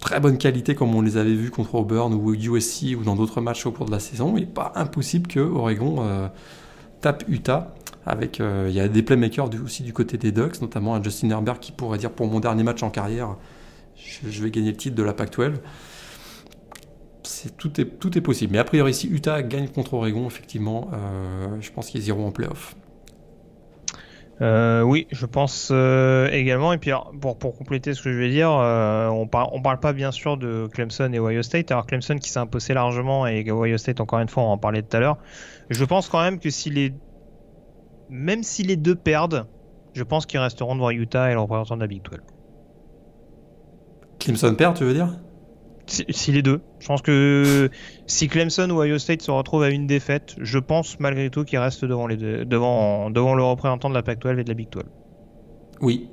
[0.00, 3.40] très bonne qualité comme on les avait vus contre Auburn ou USC ou dans d'autres
[3.40, 6.30] matchs au cours de la saison, il n'est pas impossible que Oregon
[7.00, 7.74] tape Utah.
[8.06, 11.30] Avec, euh, il y a des playmakers aussi du côté des Ducks, notamment un Justin
[11.30, 13.36] Herbert qui pourrait dire pour mon dernier match en carrière,
[13.96, 15.56] je, vais gagner le titre de la Pac-12.
[17.22, 18.52] C'est, tout, est, tout est possible.
[18.52, 22.30] Mais a priori, si Utah gagne contre Oregon, effectivement, euh, je pense qu'ils iront en
[22.30, 22.74] playoff.
[24.40, 26.72] Euh, oui, je pense également.
[26.72, 30.10] Et puis, pour, compléter ce que je vais dire, on, par- on parle pas bien
[30.10, 31.70] sûr de Clemson et Ohio State.
[31.70, 34.82] Alors, Clemson qui s'est imposé largement et Ohio State, encore une fois, on en parlait
[34.82, 35.18] tout à l'heure.
[35.68, 36.94] Je pense quand même que si les.
[38.10, 39.46] Même si les deux perdent,
[39.94, 42.18] je pense qu'ils resteront devant Utah et le représentant de la Big 12.
[44.18, 45.16] Clemson perd, tu veux dire?
[45.86, 46.60] Si, si les deux.
[46.78, 47.70] Je pense que
[48.06, 51.58] si Clemson ou Ohio State se retrouvent à une défaite, je pense malgré tout qu'ils
[51.58, 54.68] restent devant, les deux, devant, devant le représentant de la Pac-12 et de la Big
[54.70, 54.82] 12.
[55.80, 56.10] Oui.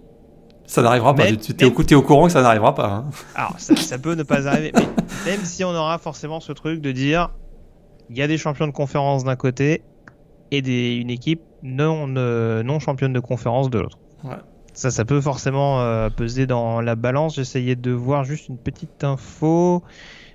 [0.66, 1.26] Ça n'arrivera pas.
[1.36, 2.90] Tu es, au, courant que ça n'arrivera pas.
[2.90, 3.10] hein.
[3.36, 4.82] Alors, ça, ça peut ne pas arriver, mais
[5.26, 7.30] même si on aura forcément ce truc de dire
[8.10, 9.82] il y a des champions de conférence d'un côté
[10.52, 14.00] et des, une équipe non, euh, non championne de conférence de l'autre.
[14.24, 14.36] Ouais.
[14.74, 17.36] Ça, ça peut forcément euh, peser dans la balance.
[17.36, 19.84] J'essayais de voir juste une petite info.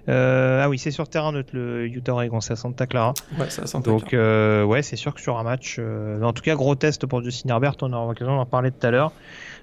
[0.09, 3.15] Euh, ah oui, c'est sur terrain neutre le Utah Oregon, c'est à Santa Clara.
[3.39, 3.47] Ouais,
[3.85, 7.07] Donc euh, ouais, c'est sûr que sur un match, euh, en tout cas gros test
[7.07, 9.13] pour Justin Herbert, on aura l'occasion d'en parler tout à l'heure.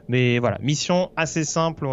[0.08, 1.86] Mais voilà, mission assez simple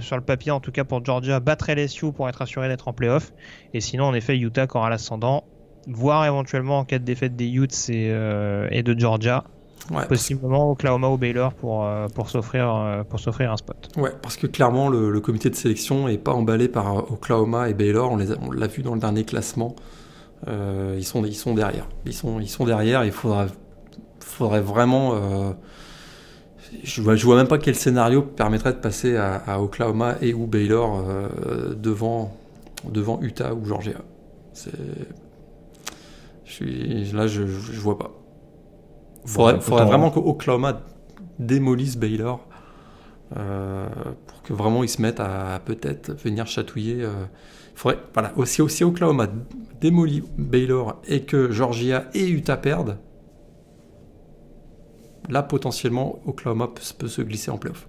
[0.00, 2.92] sur le papier, en tout cas pour Georgia, battre LSU pour être assuré d'être en
[2.92, 3.32] playoff.
[3.72, 5.44] Et sinon, en effet, Utah qui aura l'ascendant,
[5.86, 9.44] voire éventuellement en cas de défaite des Utes et, euh, et de Georgia,
[9.90, 13.88] Ouais, parce, possibement Oklahoma ou Baylor pour, euh, pour s'offrir euh, pour s'offrir un spot.
[13.96, 17.74] ouais, parce que clairement, le, le comité de sélection est pas emballé par Oklahoma et
[17.74, 18.12] Baylor.
[18.12, 19.74] On les a- on l'a vu dans le dernier classement.
[20.46, 21.88] Euh, ils, sont, ils sont derrière.
[22.06, 23.04] Ils sont, ils sont derrière.
[23.04, 23.46] Il faudra
[24.20, 25.16] faudrait vraiment.
[26.84, 30.46] je vois, je vois même pas quel scénario permettrait de passer à, Oklahoma et ou
[30.46, 31.02] Baylor
[31.76, 32.32] devant,
[32.88, 33.98] devant Utah ou Georgia.
[34.52, 34.70] C'est.
[36.52, 38.10] Je suis, là, je, je, vois pas.
[39.24, 40.82] Faudrait, faudrait vraiment qu'Oklahoma
[41.38, 42.46] démolisse Baylor
[43.38, 43.88] euh,
[44.26, 47.04] pour que vraiment ils se mettent à, peut-être venir chatouiller.
[47.04, 47.24] Euh,
[47.74, 49.28] faudrait, voilà, aussi, aussi Oklahoma
[49.80, 52.98] démolit Baylor et que Georgia et Utah perdent,
[55.30, 57.88] là potentiellement Oklahoma peut, se glisser en playoff.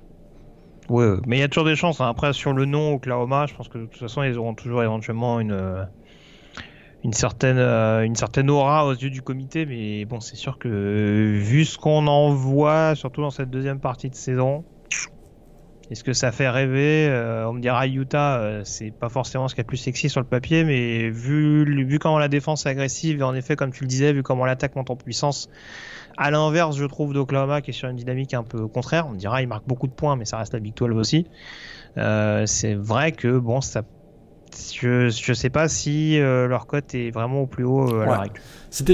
[0.87, 1.99] Ouais, mais il y a toujours des chances.
[1.99, 2.07] Hein.
[2.07, 5.41] Après, sur le nom Oklahoma, je pense que de toute façon, ils auront toujours éventuellement
[5.41, 5.83] une, euh,
[7.03, 9.65] une, certaine, une certaine aura aux yeux du comité.
[9.65, 10.69] Mais bon, c'est sûr que
[11.37, 14.63] vu ce qu'on en voit, surtout dans cette deuxième partie de saison,
[15.91, 19.55] est-ce que ça fait rêver euh, On me dira Utah, euh, c'est pas forcément ce
[19.55, 23.19] qui est plus sexy sur le papier, mais vu, vu comment la défense est agressive,
[23.19, 25.49] et en effet, comme tu le disais, vu comment l'attaque monte en puissance,
[26.17, 29.07] à l'inverse, je trouve d'Oklahoma qui est sur une dynamique un peu contraire.
[29.07, 31.27] On me dira, il marque beaucoup de points, mais ça reste la Big 12 aussi.
[31.97, 33.83] Euh, c'est vrai que bon, ça
[34.73, 38.05] je ne sais pas si euh, leur cote est vraiment au plus haut euh, à
[38.05, 38.41] la règle.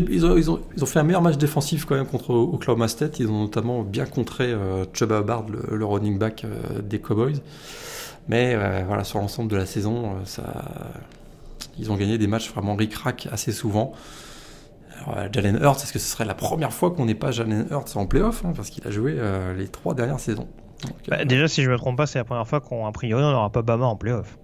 [0.10, 2.88] Ils ont, ils, ont, ils, ont, fait un meilleur match défensif quand même contre Oklahoma
[2.88, 3.20] State.
[3.20, 6.46] Ils ont notamment bien contré euh, Chuba Bard, le, running back
[6.84, 7.42] des Cowboys.
[8.28, 10.44] Mais voilà, sur l'ensemble de la saison, ça,
[11.80, 13.94] ils ont gagné des matchs vraiment ric-rac assez souvent.
[15.32, 18.06] Jalen Hurts, est-ce que ce serait la première fois qu'on n'ait pas Jalen Hurts en
[18.06, 19.18] playoff hein, Parce qu'il a joué
[19.58, 20.48] les trois dernières saisons?
[21.08, 23.32] Bah, déjà, si je ne me trompe pas, c'est la première fois qu'en priori on
[23.32, 24.38] n'aura pas Bama en playoff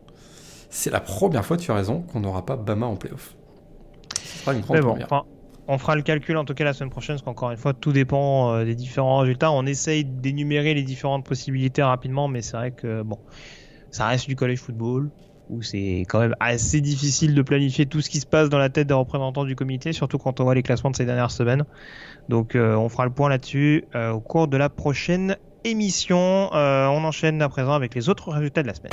[0.76, 3.38] c'est la première fois, tu as raison, qu'on n'aura pas Bama en playoff.
[4.22, 5.24] Ce sera une grande première.
[5.70, 7.94] on fera le calcul en tout cas la semaine prochaine, parce qu'encore une fois, tout
[7.94, 9.52] dépend euh, des différents résultats.
[9.52, 13.18] On essaye d'énumérer les différentes possibilités rapidement, mais c'est vrai que bon,
[13.90, 15.10] ça reste du college football
[15.50, 18.70] où c'est quand même assez difficile de planifier tout ce qui se passe dans la
[18.70, 21.64] tête des représentants du comité, surtout quand on voit les classements de ces dernières semaines.
[22.28, 26.50] Donc euh, on fera le point là-dessus euh, au cours de la prochaine émission.
[26.52, 28.92] on enchaîne à présent avec les autres résultats de la semaine.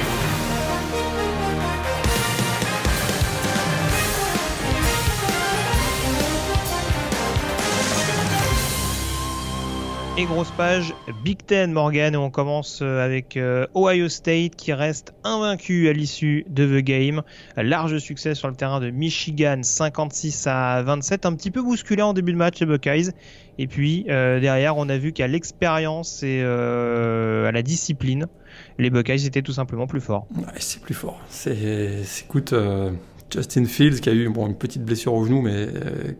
[10.23, 14.73] Et grosse page Big Ten Morgan et on commence euh, avec euh, Ohio State qui
[14.73, 17.23] reste invaincu à l'issue de The Game.
[17.57, 22.13] Large succès sur le terrain de Michigan 56 à 27, un petit peu bousculé en
[22.13, 23.11] début de match les Buckeyes.
[23.59, 28.29] Et puis euh, derrière on a vu qu'à l'expérience et à la discipline,
[28.79, 30.29] les Buckeyes étaient tout simplement plus forts.
[30.59, 31.21] c'est plus fort.
[31.31, 32.55] C'est écoute
[33.29, 35.67] Justin Fields qui a eu bon, une petite blessure au genou mais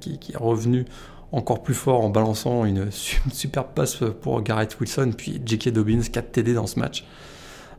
[0.01, 0.87] qui est revenu
[1.33, 5.71] encore plus fort en balançant une super passe pour Garrett Wilson, puis J.K.
[5.71, 7.05] Dobbins, 4 TD dans ce match.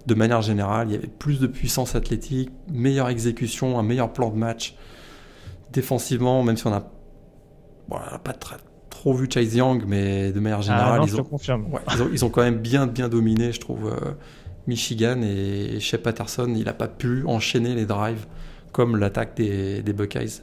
[0.05, 4.31] De manière générale, il y avait plus de puissance athlétique, meilleure exécution, un meilleur plan
[4.31, 4.75] de match.
[5.71, 6.83] Défensivement, même si on n'a
[7.89, 8.33] pas
[8.89, 11.27] trop vu Chase Young, mais de manière ah, générale, ils, ont,
[12.11, 14.11] ils, ont, quand même bien, bien dominé, je trouve, euh,
[14.67, 15.21] Michigan.
[15.21, 18.25] Et Shea Patterson, il n'a pas pu enchaîner les drives
[18.71, 20.41] comme l'attaque des, des Buckeyes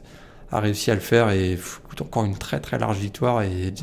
[0.51, 1.57] a réussi à le faire et
[1.99, 3.73] encore une très très large victoire et,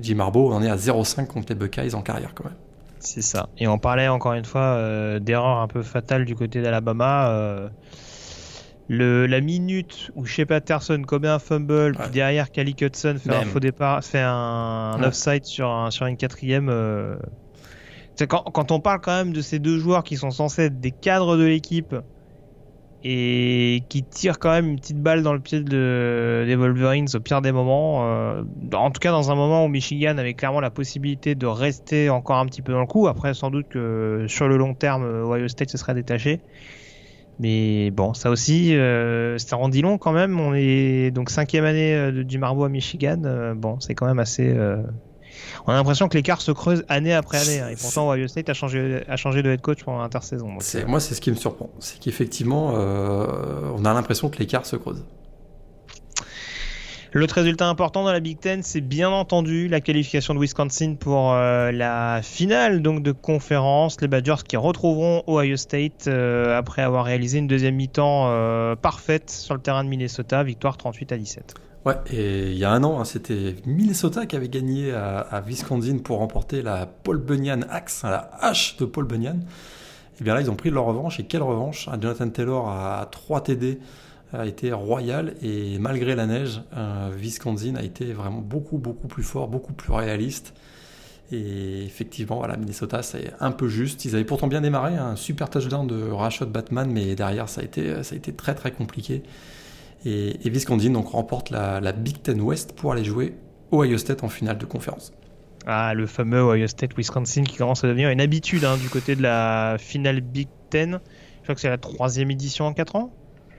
[0.00, 2.56] Jim Harbaugh en est à 0,5 contre les Buckeyes en carrière quand même.
[2.98, 3.48] C'est ça.
[3.58, 7.30] Et on parlait encore une fois euh, d'erreur un peu fatale du côté d'Alabama.
[7.30, 7.68] Euh,
[8.88, 13.44] le, la minute où Shea Patterson commet un fumble, puis derrière Cali Hudson fait un
[13.44, 16.68] faux départ, fait un, offside sur, un, sur une quatrième.
[16.70, 17.16] Euh,
[18.28, 20.90] quand, quand, on parle quand même de ces deux joueurs qui sont censés être des
[20.90, 21.94] cadres de l'équipe,
[23.04, 27.20] et qui tire quand même une petite balle dans le pied de, des Wolverines au
[27.20, 28.06] pire des moments.
[28.06, 32.10] Euh, en tout cas, dans un moment où Michigan avait clairement la possibilité de rester
[32.10, 33.06] encore un petit peu dans le coup.
[33.06, 36.40] Après, sans doute que sur le long terme, Ohio State se serait détaché.
[37.40, 40.40] Mais bon, ça aussi, euh, ça rendit long quand même.
[40.40, 43.22] On est donc cinquième année euh, du Marbo à Michigan.
[43.24, 44.56] Euh, bon, c'est quand même assez
[45.66, 47.60] on a l'impression que l'écart se creuse année après année.
[47.60, 47.68] Hein.
[47.70, 50.48] et pourtant, Ohio State a changé, a changé de head coach pendant l'intersaison.
[50.48, 50.84] Euh.
[50.86, 51.70] Moi, c'est ce qui me surprend.
[51.78, 55.04] C'est qu'effectivement, euh, on a l'impression que l'écart se creuse.
[57.14, 61.32] L'autre résultat important dans la Big Ten, c'est bien entendu la qualification de Wisconsin pour
[61.32, 63.98] euh, la finale donc de conférence.
[64.02, 69.60] Les Badgers qui retrouveront Ohio State après avoir réalisé une deuxième mi-temps parfaite sur le
[69.60, 71.54] terrain de Minnesota, victoire 38 à 17.
[71.84, 75.98] Ouais, et il y a un an, hein, c'était Minnesota qui avait gagné à, Wisconsin
[75.98, 79.40] pour remporter la Paul Bunyan Axe, la hache de Paul Bunyan.
[80.20, 81.20] Et bien là, ils ont pris leur revanche.
[81.20, 83.78] Et quelle revanche Jonathan Taylor à 3 TD
[84.32, 85.34] a été royal.
[85.42, 89.92] Et malgré la neige, euh, Wisconsin a été vraiment beaucoup, beaucoup plus fort, beaucoup plus
[89.92, 90.54] réaliste.
[91.30, 94.04] Et effectivement, voilà, Minnesota, c'est un peu juste.
[94.04, 97.64] Ils avaient pourtant bien démarré, un super touchdown de Rashad Batman, mais derrière, ça a
[97.64, 99.22] été, ça a été très, très compliqué.
[100.04, 103.34] Et, et Viscondine donc remporte la, Big Ten West pour aller jouer
[103.72, 105.12] Ohio State en finale de conférence.
[105.66, 109.22] Ah, le fameux Ohio State-Wisconsin qui commence à devenir une habitude hein, du côté de
[109.22, 111.00] la finale Big Ten.
[111.38, 113.10] Je crois que c'est la troisième édition en 4 ans.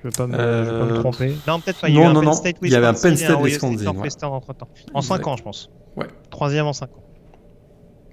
[0.02, 1.36] Je ne veux, pas me- pas Euh, tromper.
[1.48, 1.90] Non, peut-être pas.
[1.90, 2.34] non, il y non, Penn non.
[2.34, 4.24] State, Il y avait un Penn Wisconsin State, Wisconsin, State.
[4.94, 5.70] En 5 ans, je pense.
[5.98, 6.08] Ouais.
[6.32, 7.04] Troisième en 5 ans.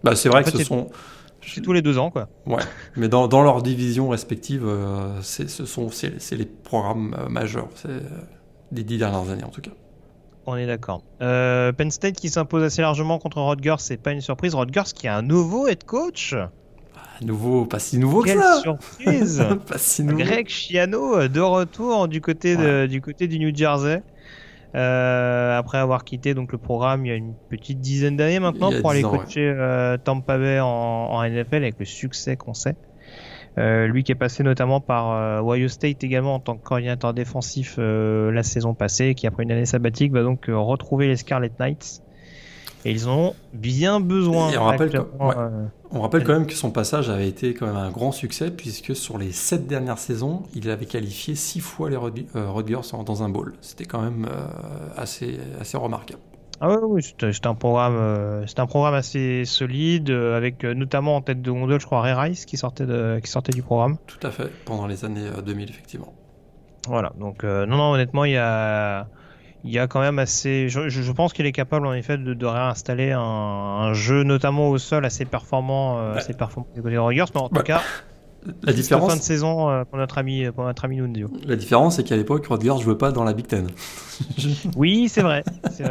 [0.02, 0.88] Bah, c'est vrai En que fait, ce sont.
[1.46, 2.28] C'est tous les deux ans, quoi.
[2.46, 2.62] Ouais,
[2.96, 7.28] mais dans, dans leurs divisions respectives, euh, c'est ce sont c'est c'est les programmes euh,
[7.28, 8.00] majeurs c'est, euh,
[8.72, 9.70] des dix dernières années en tout cas.
[10.46, 11.02] On est d'accord.
[11.22, 14.54] Euh, Penn State qui s'impose assez largement contre Rutgers, c'est pas une surprise.
[14.54, 16.34] Rutgers qui a un nouveau head coach.
[16.34, 18.60] À nouveau, pas si nouveau Quelle que ça.
[18.60, 20.18] surprise pas si nouveau.
[20.18, 24.02] Greg Schiano de retour du côté, de, du côté du New Jersey.
[24.76, 28.70] Euh, après avoir quitté donc le programme il y a une petite dizaine d'années maintenant
[28.80, 29.18] pour aller 10 ans, ouais.
[29.20, 32.76] coacher euh, Tampa Bay en, en NFL avec le succès qu'on sait.
[33.58, 37.78] Euh, lui qui est passé notamment par Ohio State également en tant que coordinateur défensif
[37.78, 42.02] la saison passée, qui après une année sabbatique va donc retrouver les Scarlet Knights.
[42.84, 44.50] Et ils en ont bien besoin.
[44.52, 45.34] Et on rappelle que- ouais.
[45.92, 48.94] On rappelle quand même que son passage avait été quand même un grand succès puisque
[48.96, 53.28] sur les sept dernières saisons, il avait qualifié six fois les Rud- euh, dans un
[53.28, 53.54] bowl.
[53.60, 56.20] C'était quand même euh, assez, assez remarquable.
[56.60, 61.20] Ah oui, oui, c'était c'était un programme, euh, un programme assez solide, avec notamment en
[61.20, 63.98] tête de gondole, je crois, Ray Rice qui sortait de, qui sortait du programme.
[64.06, 66.14] Tout à fait, pendant les années euh, 2000 effectivement.
[66.88, 67.12] Voilà.
[67.18, 69.08] Donc euh, non, non, honnêtement, il y a,
[69.66, 70.68] il y a quand même assez.
[70.68, 74.78] Je, pense qu'il est capable en effet de, de réinstaller un, un jeu, notamment au
[74.78, 76.18] sol, assez performant, euh, Ouais.
[76.18, 77.24] assez performant côté de Rutgers.
[77.34, 77.62] Mais en tout Ouais.
[77.64, 77.82] cas,
[78.62, 81.28] La triste fin de différence, saison euh, pour notre ami, pour notre ami Nunzio.
[81.44, 83.66] la différence c'est qu'à l'époque, Rutgers jouait pas dans la Big Ten.
[84.76, 85.42] Oui, c'est vrai.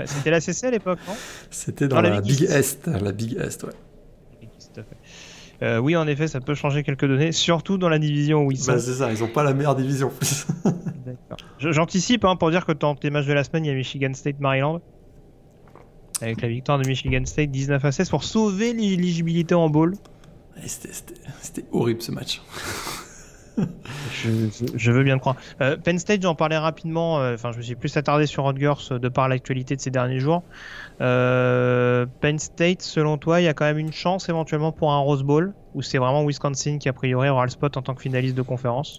[0.05, 1.13] C'était la CC à l'époque, non?
[1.51, 2.88] C'était dans Dans la la, Big Big East.
[2.88, 3.01] Est.
[3.01, 3.73] La Big Est, ouais.
[5.62, 8.58] Euh, oui, en effet, ça peut changer quelques données, surtout dans la division où ils
[8.58, 8.74] sont.
[8.74, 10.12] Bah, c'est ça, ils ont pas la meilleure division.
[11.60, 14.13] J'anticipe hein, pour dire que dans tes matchs de la semaine, il y a Michigan
[14.13, 14.82] State Maryland.
[16.22, 19.96] Avec la victoire de Michigan State 19 à 16 pour sauver l'éligibilité en bowl.
[20.65, 22.41] C'était horrible ce match.
[24.76, 25.36] Je, veux bien le croire.
[25.62, 27.20] Euh, Penn State, j'en parlais rapidement.
[27.20, 29.91] euh, Enfin, je me suis plus attardé sur Rutgers euh, de par l'actualité de ces
[29.91, 30.44] derniers jours.
[31.00, 35.24] Penn State, selon toi, il y a quand même une chance éventuellement pour un Rose
[35.24, 35.54] Bowl?
[35.74, 38.41] Ou c'est vraiment Wisconsin qui a priori aura le spot en tant que finaliste de
[38.41, 38.98] conférence?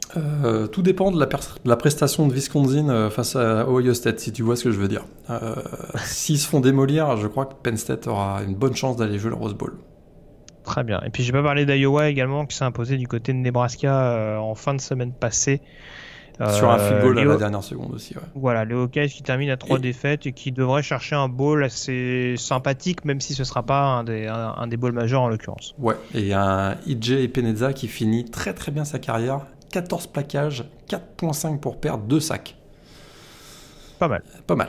[0.72, 4.64] Tout dépend de la, prestation de Wisconsin face à Ohio State, si tu vois ce
[4.64, 5.06] que je veux dire.
[6.04, 9.30] S'ils se font démolir, je crois que Penn State aura une bonne chance d'aller jouer
[9.30, 9.72] le Rose Bowl.
[10.66, 11.00] Très bien.
[11.06, 14.36] Et puis j'ai pas parlé d'Iowa également qui s'est imposé du côté de Nebraska euh,
[14.36, 15.62] en fin de semaine passée.
[16.52, 18.14] Sur un Euh, field goal à la dernière seconde aussi.
[18.14, 18.22] Ouais.
[18.34, 21.64] Voilà, les Hawkeyes qui terminent à trois Et- défaites et qui devraient chercher un bowl
[21.64, 25.28] assez sympathique, même si ce sera pas un des, un, un des bowls majeurs en
[25.30, 25.74] l'occurrence.
[25.78, 29.46] Ouais, et un IJ Penezza qui finit très très bien sa carrière.
[29.72, 32.56] 14 plaquages, 4.5 pour perdre, 2 sacs.
[33.98, 34.22] Pas mal.
[34.46, 34.68] Pas mal.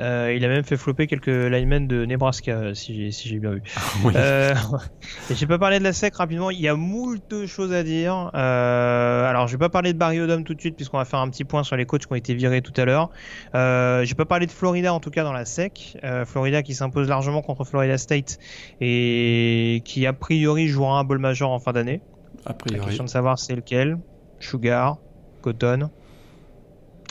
[0.00, 3.62] Euh, il a même fait flopper quelques linemen de Nebraska, si j'ai si bien vu.
[4.04, 4.12] Oui.
[4.16, 4.54] Euh,
[5.30, 8.30] j'ai pas parlé de la SEC rapidement, il y a moult choses à dire.
[8.34, 11.18] Euh, alors je vais pas parler de Barry Odom tout de suite puisqu'on va faire
[11.18, 13.10] un petit point sur les coachs qui ont été virés tout à l'heure.
[13.54, 15.98] Euh, j'ai pas parlé de Florida en tout cas dans la SEC.
[16.02, 18.38] Euh, Florida qui s'impose largement contre Florida State
[18.80, 22.00] et qui a priori jouera un bowl major en fin d'année.
[22.46, 22.86] A La priori.
[22.86, 23.98] question de savoir c'est lequel?
[24.38, 24.96] Sugar,
[25.42, 25.90] Cotton.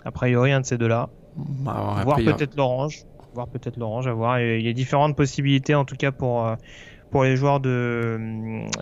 [0.06, 1.10] A priori un de ces deux-là
[1.64, 4.40] Bah, voir peut-être l'orange, voir peut-être l'orange, à voir.
[4.42, 6.56] Il y a différentes possibilités en tout cas pour euh,
[7.12, 8.20] pour les joueurs de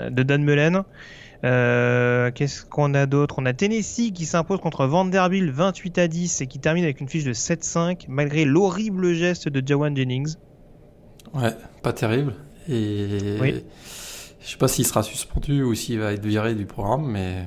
[0.10, 0.84] de Dan Mullen.
[1.43, 3.36] Euh, Qu'est-ce qu'on a d'autre?
[3.38, 7.08] On a Tennessee qui s'impose contre Vanderbilt 28 à 10 et qui termine avec une
[7.08, 10.36] fiche de 7-5 malgré l'horrible geste de Jawan Jennings.
[11.36, 11.52] Ouais,
[11.84, 12.34] pas terrible.
[12.67, 13.63] Et Oui.
[14.41, 17.46] je sais pas s'il sera suspendu ou s'il va être viré du programme, mais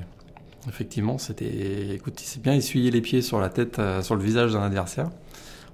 [0.67, 1.93] effectivement, c'était.
[1.95, 4.63] Écoute, il s'est bien essuyé les pieds sur la tête, euh, sur le visage d'un
[4.63, 5.09] adversaire.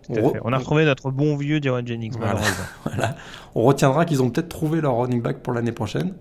[0.10, 0.39] Re-.
[0.45, 2.36] On a retrouvé notre bon vieux Jawan Jennings Voilà.
[2.36, 2.65] malheureusement.
[2.86, 3.15] Voilà.
[3.56, 6.13] On retiendra qu'ils ont peut-être trouvé leur running back pour l'année prochaine.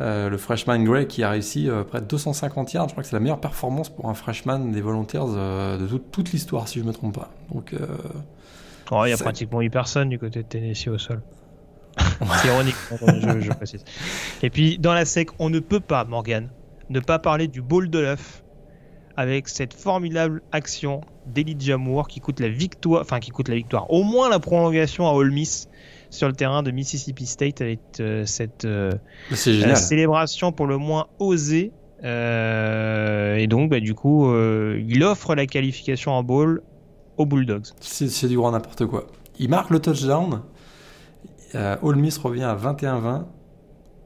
[0.00, 3.08] Euh, le freshman Gray qui a réussi euh, près de 250 yards, je crois que
[3.08, 5.26] c'est la meilleure performance pour un freshman des Volunteers
[5.78, 7.30] de toute- toute l'histoire, si je me trompe pas.
[7.52, 7.74] Donc,
[8.90, 11.20] Oh, il y a pratiquement 8 personnes du côté de Tennessee au sol.
[12.42, 13.84] C'est ironique, je, je précise.
[14.42, 16.48] Et puis, dans la SEC, on ne peut pas, Morgan,
[16.90, 18.42] ne pas parler du ball de l'œuf
[19.16, 23.90] avec cette formidable action d'Elijah Moore qui coûte la victoire, enfin qui coûte la victoire,
[23.90, 25.68] au moins la prolongation à Ole Miss
[26.10, 28.92] sur le terrain de Mississippi State avec euh, cette euh,
[29.32, 29.76] euh, génial.
[29.76, 31.72] célébration pour le moins osée.
[32.04, 36.62] Euh, et donc, bah, du coup, il offre la qualification en bowl
[37.16, 37.66] aux Bulldogs.
[37.80, 39.08] C'est du grand n'importe quoi.
[39.38, 40.42] Il marque le touchdown.
[41.54, 43.24] Ole Miss revient à 21-20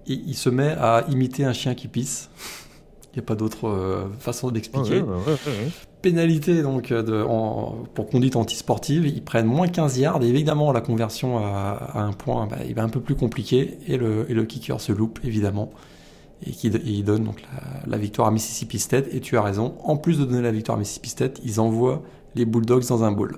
[0.07, 2.31] et il se met à imiter un chien qui pisse.
[3.13, 5.04] Il n'y a pas d'autre euh, façon d'expliquer.
[6.00, 7.25] pénalité donc de,
[7.92, 9.06] pour conduite antisportive.
[9.06, 10.23] Ils prennent moins 15 yards.
[10.23, 13.79] Et évidemment, la conversion à, un point, bah, il va un peu plus compliqué.
[13.87, 15.73] Et le, et le kicker se loupe, évidemment.
[16.46, 17.42] Et qui il donne donc
[17.87, 19.08] la, victoire à Mississippi State.
[19.13, 22.02] Et tu as raison, en plus de donner la victoire à Mississippi State, ils envoient
[22.35, 23.37] les Bulldogs dans un bowl.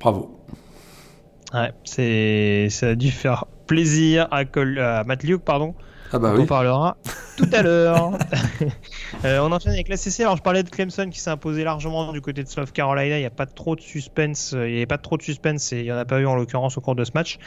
[0.00, 0.36] Bravo.
[1.54, 5.74] Ouais, c'est, ça a dû faire plaisir à, à Matt Luke, pardon,
[6.12, 6.96] ah bah on en parlera
[7.38, 8.18] tout à l'heure.
[9.24, 10.24] euh, on enchaîne avec la CC.
[10.24, 13.16] Alors je parlais de Clemson qui s'est imposé largement du côté de South Carolina.
[13.16, 14.50] Il n'y a pas trop de suspense.
[14.52, 16.34] Il n'y avait pas trop de suspense et il n'y en a pas eu en
[16.34, 17.38] l'occurrence au cours de ce match.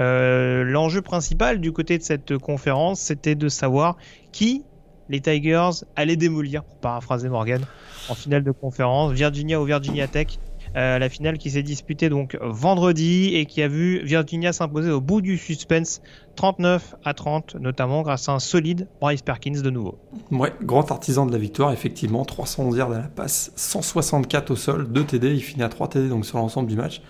[0.00, 3.96] Euh, L'enjeu principal du côté de cette conférence, c'était de savoir
[4.32, 4.64] qui
[5.08, 7.64] les Tigers allaient démolir, pour paraphraser Morgan,
[8.10, 10.38] en finale de conférence, Virginia ou Virginia Tech.
[10.76, 15.00] Euh, la finale qui s'est disputée donc vendredi et qui a vu Virginia s'imposer au
[15.00, 16.00] bout du suspense
[16.36, 19.98] 39 à 30, notamment grâce à un solide Bryce Perkins de nouveau.
[20.30, 24.92] Ouais, grand artisan de la victoire, effectivement, 311 yards à la passe, 164 au sol,
[24.92, 27.00] 2 TD, il finit à 3 TD donc sur l'ensemble du match.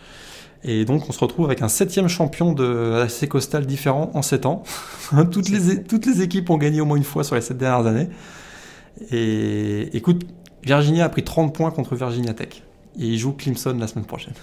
[0.64, 4.46] Et donc on se retrouve avec un septième champion de AC Coastal différent en 7
[4.46, 4.62] ans.
[5.30, 7.86] toutes, les, toutes les équipes ont gagné au moins une fois sur les 7 dernières
[7.86, 8.08] années.
[9.12, 10.26] Et écoute,
[10.64, 12.62] Virginia a pris 30 points contre Virginia Tech.
[12.98, 14.34] Et il joue Clemson la semaine prochaine.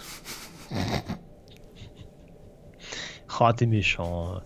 [3.40, 4.42] oh, t'es méchant.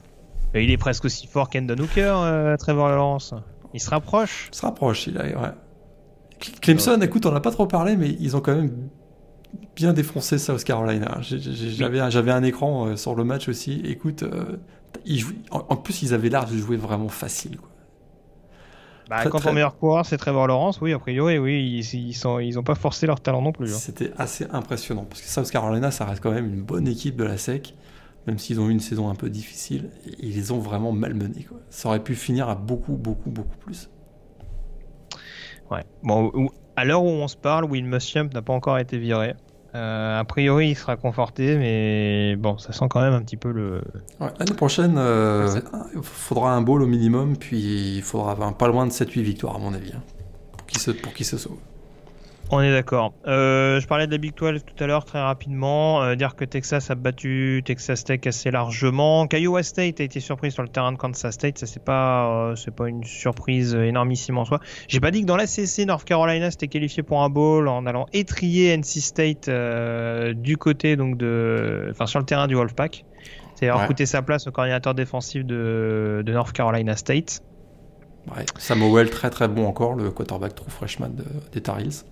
[0.55, 3.33] il est presque aussi fort qu'Endon Hooker, euh, Trevor Lawrence.
[3.73, 4.49] Il se rapproche.
[4.51, 5.51] Il se rapproche, il a, ouais.
[6.61, 8.89] Clemson, écoute, on n'a pas trop parlé, mais ils ont quand même
[9.75, 11.19] bien défoncé South Carolina.
[11.21, 13.81] J'avais un écran euh, sur le match aussi.
[13.85, 14.57] Écoute, euh,
[15.51, 17.57] en, plus, ils avaient l'air de jouer vraiment facile.
[17.57, 17.69] Quoi.
[19.09, 22.37] Bah, quand ton meilleur coureur c'est Trevor Lawrence, oui, a priori, oui, ils, ils, sont,
[22.37, 23.73] ils ont pas forcé leur talent non plus.
[23.73, 23.77] Hein.
[23.79, 27.23] C'était assez impressionnant parce que South Carolina, ça reste quand même une bonne équipe de
[27.23, 27.73] la SEC,
[28.27, 29.89] même s'ils ont eu une saison un peu difficile,
[30.19, 31.43] ils les ont vraiment malmenés.
[31.43, 31.57] Quoi.
[31.71, 33.89] Ça aurait pu finir à beaucoup, beaucoup, beaucoup plus.
[35.71, 35.83] Ouais.
[36.03, 36.31] Bon,
[36.75, 39.33] à l'heure où on se parle, Will Muschamp n'a pas encore été viré.
[39.75, 43.51] Euh, a priori, il sera conforté, mais bon, ça sent quand même un petit peu
[43.51, 43.83] le.
[44.19, 45.61] L'année prochaine, euh,
[45.95, 49.59] il faudra un bowl au minimum, puis il faudra pas loin de 7-8 victoires, à
[49.59, 50.01] mon avis, hein,
[50.55, 50.65] pour
[51.13, 51.57] qu'il se, se sauve.
[52.51, 53.13] On est d'accord.
[53.27, 56.01] Euh, je parlais de la Big 12 tout à l'heure très rapidement.
[56.01, 59.27] Euh, dire que Texas a battu Texas Tech assez largement.
[59.31, 61.59] Iowa State a été surprise sur le terrain de Kansas State.
[61.59, 64.59] Ça c'est pas euh, c'est pas une surprise énormissime en soi.
[64.87, 67.85] J'ai pas dit que dans la CC North Carolina c'était qualifié pour un bowl en
[67.85, 69.49] allant étrier NC State
[70.35, 73.05] du côté donc de enfin sur le terrain du Wolfpack.
[73.53, 77.43] C'est avoir coûté sa place au coordinateur défensif de, de North Carolina State.
[78.35, 81.11] Ouais, Samuel très très bon encore, le quarterback true freshman
[81.51, 82.05] des Tar Heels.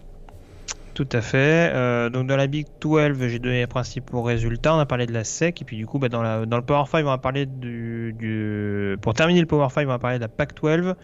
[0.98, 1.72] Tout à fait.
[1.76, 4.74] Euh, donc dans la Big 12, j'ai donné les principaux résultats.
[4.74, 5.62] On a parlé de la SEC.
[5.62, 8.16] Et puis du coup, bah, dans, la, dans le Power 5, on va parler du,
[8.18, 10.95] du, Pour terminer le Power 5, on va parler de la Pac 12.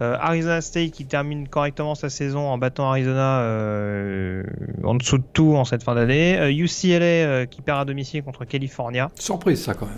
[0.00, 4.42] Euh, Arizona State qui termine correctement sa saison en battant Arizona euh,
[4.82, 6.50] en dessous de tout en cette fin d'année.
[6.50, 9.12] UCLA qui perd à domicile contre California.
[9.14, 9.94] Surprise ça quand même.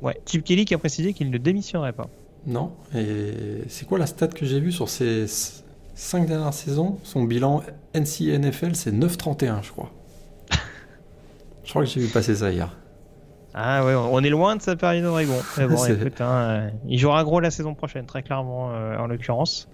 [0.00, 2.06] Ouais, Chip Kelly qui a précisé qu'il ne démissionnerait pas.
[2.46, 5.26] Non, et c'est quoi la stat que j'ai vue sur ces
[6.00, 7.62] 5 dernières saisons, son bilan
[7.94, 9.90] NC-NFL, c'est 9-31, je crois.
[11.62, 12.74] je crois que j'ai vu passer ça hier.
[13.52, 15.36] Ah ouais, on est loin de sa période d'Oregon.
[15.58, 19.68] bon, écoute, hein, euh, il jouera gros la saison prochaine, très clairement, euh, en l'occurrence.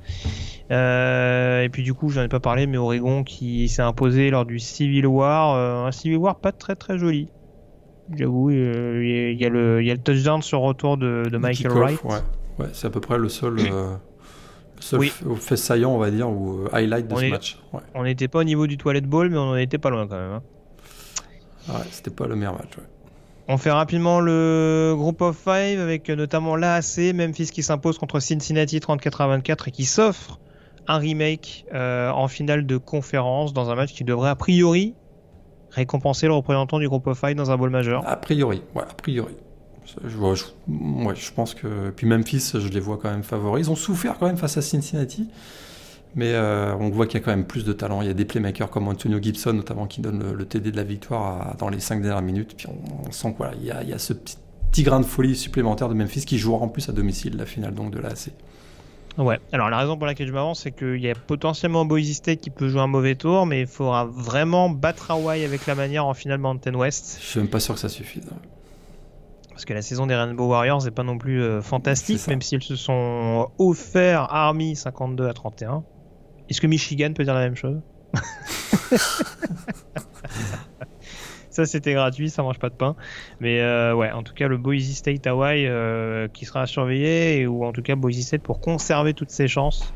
[0.73, 4.45] Euh, et puis du coup, j'en ai pas parlé, mais Oregon qui s'est imposé lors
[4.45, 7.29] du Civil War, un Civil War pas très très joli.
[8.13, 12.03] J'avoue, il y, a le, y a le touchdown sur retour de, de Michael Wright.
[12.03, 12.17] Ouais,
[12.59, 13.59] ouais c'est à peu près le seul
[14.81, 15.13] seul oui.
[15.41, 17.59] fait saillant, on va dire, ou euh, highlight de ce match.
[17.95, 20.17] On n'était pas au niveau du toilette ball, mais on en était pas loin quand
[20.17, 20.33] même.
[20.33, 20.43] Hein.
[21.69, 22.71] Ouais, c'était pas le meilleur match.
[23.49, 28.81] On fait rapidement le group of five avec notamment l'AAC, Memphis qui s'impose contre Cincinnati
[28.81, 30.41] 34 à 24 et qui s'offre
[30.89, 34.95] un remake euh, en finale de conférence dans un match qui devrait a priori
[35.71, 38.03] récompenser le représentant du groupe of five dans un bowl majeur.
[38.07, 39.35] A priori, ouais, a priori.
[40.05, 40.45] Je, vois, je,
[41.15, 41.91] je pense que.
[41.91, 43.67] Puis Memphis, je les vois quand même favoris.
[43.67, 45.29] Ils ont souffert quand même face à Cincinnati.
[46.17, 48.01] Mais euh, on voit qu'il y a quand même plus de talent.
[48.01, 50.83] Il y a des playmakers comme Antonio Gibson, notamment, qui donne le, TD de la
[50.83, 52.55] victoire dans les 5 dernières minutes.
[52.57, 55.37] Puis on, sent qu'il voilà, y a, il y a ce petit, grain de folie
[55.37, 58.31] supplémentaire de Memphis qui jouera en plus à domicile la finale donc de la AC.
[59.19, 62.41] Ouais, alors la raison pour laquelle je m'avance, c'est qu'il y a potentiellement Boise State
[62.41, 66.05] qui peut jouer un mauvais tour, mais il faudra vraiment battre Hawaii avec la manière
[66.05, 67.19] en finale Mountain West.
[67.23, 68.25] Je suis même pas sûr que ça suffise
[69.57, 72.63] parce que la saison des Rainbow Warriors n'est pas non plus euh, fantastique, même s'ils
[72.63, 75.83] se sont offerts Army 52 à 31.
[76.51, 77.81] Est-ce que Michigan peut dire la même chose?
[81.49, 82.97] Ça c'était gratuit, ça mange pas de pain.
[83.41, 87.65] Mais euh, ouais, en tout cas le Boise State Hawaii euh, qui sera surveillé, ou
[87.65, 89.95] en tout cas Boise State pour conserver toutes ses chances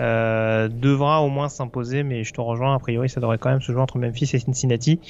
[0.00, 3.60] euh, devra au moins s'imposer, mais je te rejoins, a priori ça devrait quand même
[3.60, 5.00] se jouer entre Memphis et Cincinnati.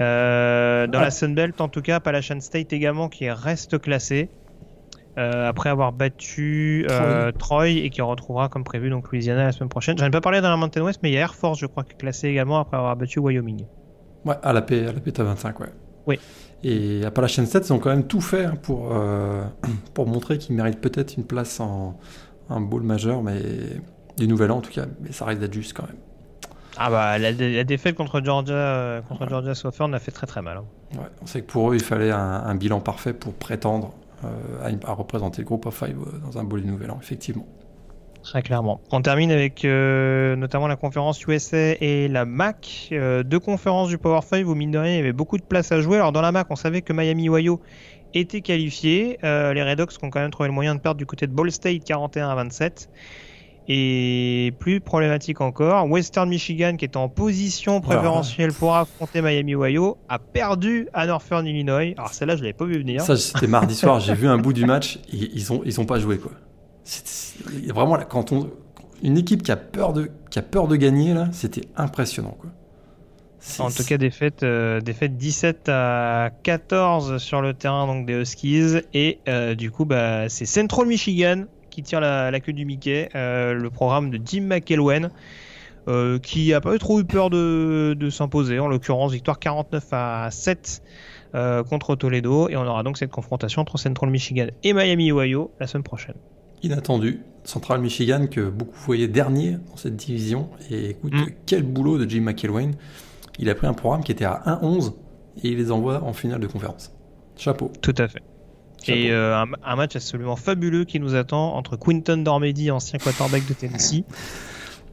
[0.00, 1.04] Euh, dans Ouais.
[1.04, 4.28] la Sunbelt en tout cas, Appalachian State également qui reste classé.
[5.16, 9.68] euh, après avoir battu euh, Troy et qui retrouvera comme prévu donc Louisiana la semaine
[9.68, 9.96] prochaine.
[9.96, 11.66] J'en ai pas parlé dans la Mountain West, mais il y a Air Force, je
[11.66, 13.64] crois, qui est classé également après avoir battu Wyoming.
[14.24, 15.68] Ouais, à la P, à la P 25, ouais.
[16.08, 16.18] Oui.
[16.64, 19.44] Et Appalachian State, ils ont quand même tout fait hein, pour, euh,
[19.94, 21.96] pour montrer qu'ils méritent peut-être une place en
[22.50, 23.40] un bowl majeur, mais
[24.16, 25.96] du nouvel an en tout cas, mais ça risque d'être juste quand même.
[26.76, 30.42] Ah bah la, la défaite contre Georgia euh, contre Georgia Southern a fait très très
[30.42, 30.56] mal.
[30.56, 30.64] hein.
[30.94, 33.94] Ouais, on sait que pour eux, il fallait un, un bilan parfait pour prétendre
[34.24, 37.46] euh, à, représenter le groupe of five euh, dans un bowl du nouvel an, effectivement.
[38.22, 38.80] Très clairement.
[38.90, 42.88] On termine avec euh, notamment la conférence USA et la MAC.
[43.24, 45.72] Deux conférences du Power 5 où mine de rien il y avait beaucoup de place
[45.72, 45.98] à jouer.
[45.98, 47.60] Alors dans la MAC on savait que Miami Ohio
[48.14, 49.18] était qualifié.
[49.22, 51.52] Les Red Hawks ont quand même trouvé le moyen de perdre du côté de Ball
[51.52, 52.88] State 41 à 27.
[53.66, 59.96] Et plus problématique encore, Western Michigan qui était en position préférentielle pour affronter Miami Ohio
[60.08, 61.94] a perdu à Northern Illinois.
[61.96, 63.00] Alors celle-là je l'avais pas vu venir.
[63.00, 65.86] Ça, c'était mardi soir, j'ai vu un bout du match, et ils ont, ils ont
[65.86, 66.32] pas joué quoi.
[67.68, 68.50] Vraiment, là, quand on,
[69.02, 72.50] une équipe qui a peur de, qui a peur de gagner là, c'était impressionnant quoi.
[73.58, 78.80] En tout cas, défaite, euh, défaite 17 à 14 sur le terrain donc des Huskies.
[78.94, 81.44] Et euh, du coup, bah, c'est Central Michigan
[81.74, 83.08] qui tire la, la queue du Mickey.
[83.14, 85.10] euh, le programme de Jim McElwain.
[85.86, 88.58] euh, qui a pas eu trop eu peur de, de s'imposer.
[88.58, 90.82] En l'occurrence, victoire 49 à 7
[91.34, 92.48] euh, contre Toledo.
[92.48, 96.14] Et on aura donc cette confrontation entre Central Michigan et Miami Ohio la semaine prochaine.
[96.62, 97.20] inattendu.
[97.44, 100.48] Central Michigan que beaucoup voyaient dernier dans cette division.
[100.70, 101.26] Et écoute, Mm.
[101.44, 102.70] quel boulot de Jim McElwain.
[103.38, 104.94] Il a pris un programme qui était à 1-11
[105.42, 106.94] et il les envoie en finale de conférence.
[107.36, 107.70] Chapeau.
[107.82, 108.22] Tout à fait.
[108.92, 113.46] Et euh, un, un match absolument fabuleux qui nous attend entre Quinton Dormady, ancien quarterback
[113.46, 114.04] de Tennessee,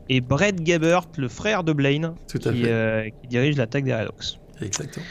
[0.09, 4.07] et Brett Gabbert, le frère de Blaine, Tout qui, euh, qui dirige l'attaque des Red
[4.07, 4.39] Hawks.
[4.61, 5.05] Exactement.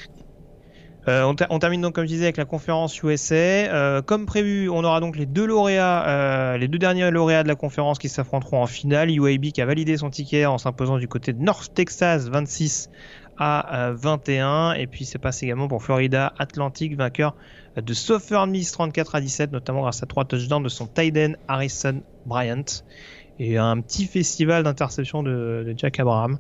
[1.08, 4.02] Euh, on, ter- on termine donc, comme je disais, avec la conférence USA.
[4.04, 7.98] Comme prévu, on aura donc les deux lauréats, les deux derniers lauréats de la conférence
[7.98, 9.10] qui s'affronteront en finale.
[9.10, 12.90] UAB qui a validé son ticket en s'imposant du côté de North Texas 26
[13.38, 14.74] à euh, 21.
[14.74, 17.34] Et puis c'est passe également pour Florida Atlantic, vainqueur
[17.76, 22.02] de Southern Miss 34 à 17, notamment grâce à trois touchdowns de son end Harrison
[22.26, 22.64] Bryant.
[23.38, 26.38] Et un petit festival d'interception de, de Jack Abraham.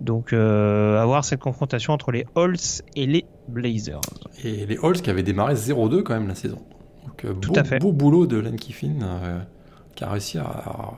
[0.00, 4.00] Donc, euh, à voir cette confrontation entre les Holts et les Blazers.
[4.42, 6.60] Et les Halls qui avaient démarré 0-2 quand même la saison.
[7.06, 7.78] Donc euh, Tout beau, à fait.
[7.78, 9.38] beau boulot de Len Kiffin euh,
[9.94, 10.94] qui a réussi à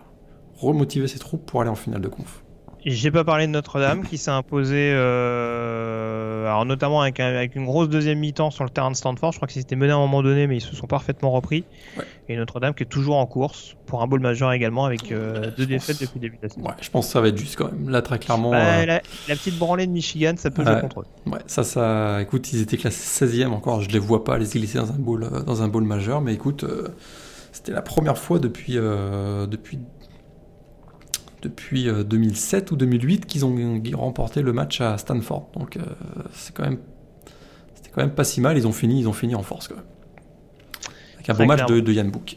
[0.56, 2.43] remotiver ses troupes pour aller en finale de conf.
[2.86, 7.64] J'ai pas parlé de Notre-Dame qui s'est imposé, euh, alors notamment avec, un- avec une
[7.64, 9.32] grosse deuxième mi-temps sur le terrain de Stanford.
[9.32, 11.64] Je crois qu'ils étaient menés à un moment donné, mais ils se sont parfaitement repris.
[11.96, 12.04] Ouais.
[12.28, 15.66] Et Notre-Dame qui est toujours en course pour un bowl majeur également avec euh, deux
[15.66, 16.06] défaites pense.
[16.08, 16.66] depuis le début de la saison.
[16.66, 17.88] Ouais, je pense que ça va être juste quand même.
[17.88, 18.50] Là, très clairement.
[18.50, 21.06] Bah, euh, la, la petite branlée de Michigan, ça peut jouer contre eux.
[21.30, 22.20] Ouais, ça, ça.
[22.20, 23.80] Écoute, ils étaient classés 16e encore.
[23.80, 26.64] Je les vois pas les glisser dans un bowl, dans un bowl majeur, mais écoute,
[27.52, 29.78] c'était la première fois depuis depuis
[31.44, 35.50] depuis euh, 2007 ou 2008 qu'ils ont remporté le match à Stanford.
[35.54, 35.82] Donc euh,
[36.32, 36.78] c'est quand même
[37.74, 38.56] c'était quand même pas si mal.
[38.56, 39.84] Ils ont fini, ils ont fini en force quand même.
[41.14, 42.36] Avec un bon match de Yann Book.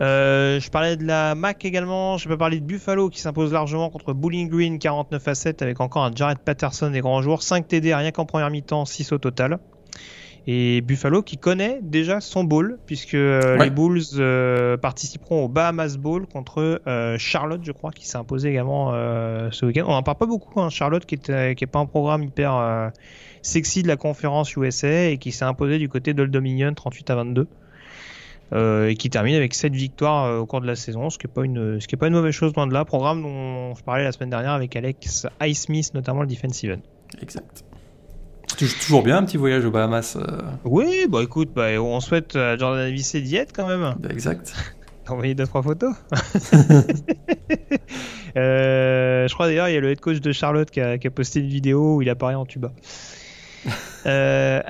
[0.00, 2.18] Euh, je parlais de la MAC également.
[2.18, 5.80] Je peux parler de Buffalo qui s'impose largement contre Bowling Green 49 à 7 avec
[5.80, 7.42] encore un Jared Patterson des grands jours.
[7.42, 9.58] 5 TD rien qu'en première mi-temps, 6 au total.
[10.46, 13.64] Et Buffalo qui connaît déjà son bowl puisque euh, Ouais.
[13.64, 18.50] les Bulls euh, participeront au Bahamas Bowl contre euh, Charlotte, je crois, qui s'est imposé
[18.50, 18.92] également
[19.50, 19.84] ce week-end.
[19.86, 22.92] On n'en parle pas beaucoup, hein, Charlotte qui est, qui est pas un programme hyper
[23.42, 27.14] sexy de la conférence USA et qui s'est imposé du côté d'Old Dominion 38 à
[27.16, 27.46] 22
[28.52, 31.26] euh, et qui termine avec 7 victoires euh, au cours de la saison, ce qui
[31.26, 32.84] n'est pas, une, ce qui est pas une mauvaise chose loin de là.
[32.84, 37.18] Programme dont je parlais la semaine dernière avec Alex Highsmith, notamment le defensive end.
[37.22, 37.64] Exact.
[38.56, 40.16] Tou- Toujours bien un petit voyage aux Bahamas.
[40.16, 43.94] euh, Oui, bah écoute, bah, on souhaite à Jordan Davis et Diet quand même.
[44.10, 44.54] exact.
[45.08, 45.94] Envoyer deux trois photos.
[48.36, 51.06] Euh, je crois d'ailleurs il y a le head coach de Charlotte qui a, qui
[51.06, 52.72] a posté une vidéo où il apparaît en tuba.
[54.06, 54.60] Euh,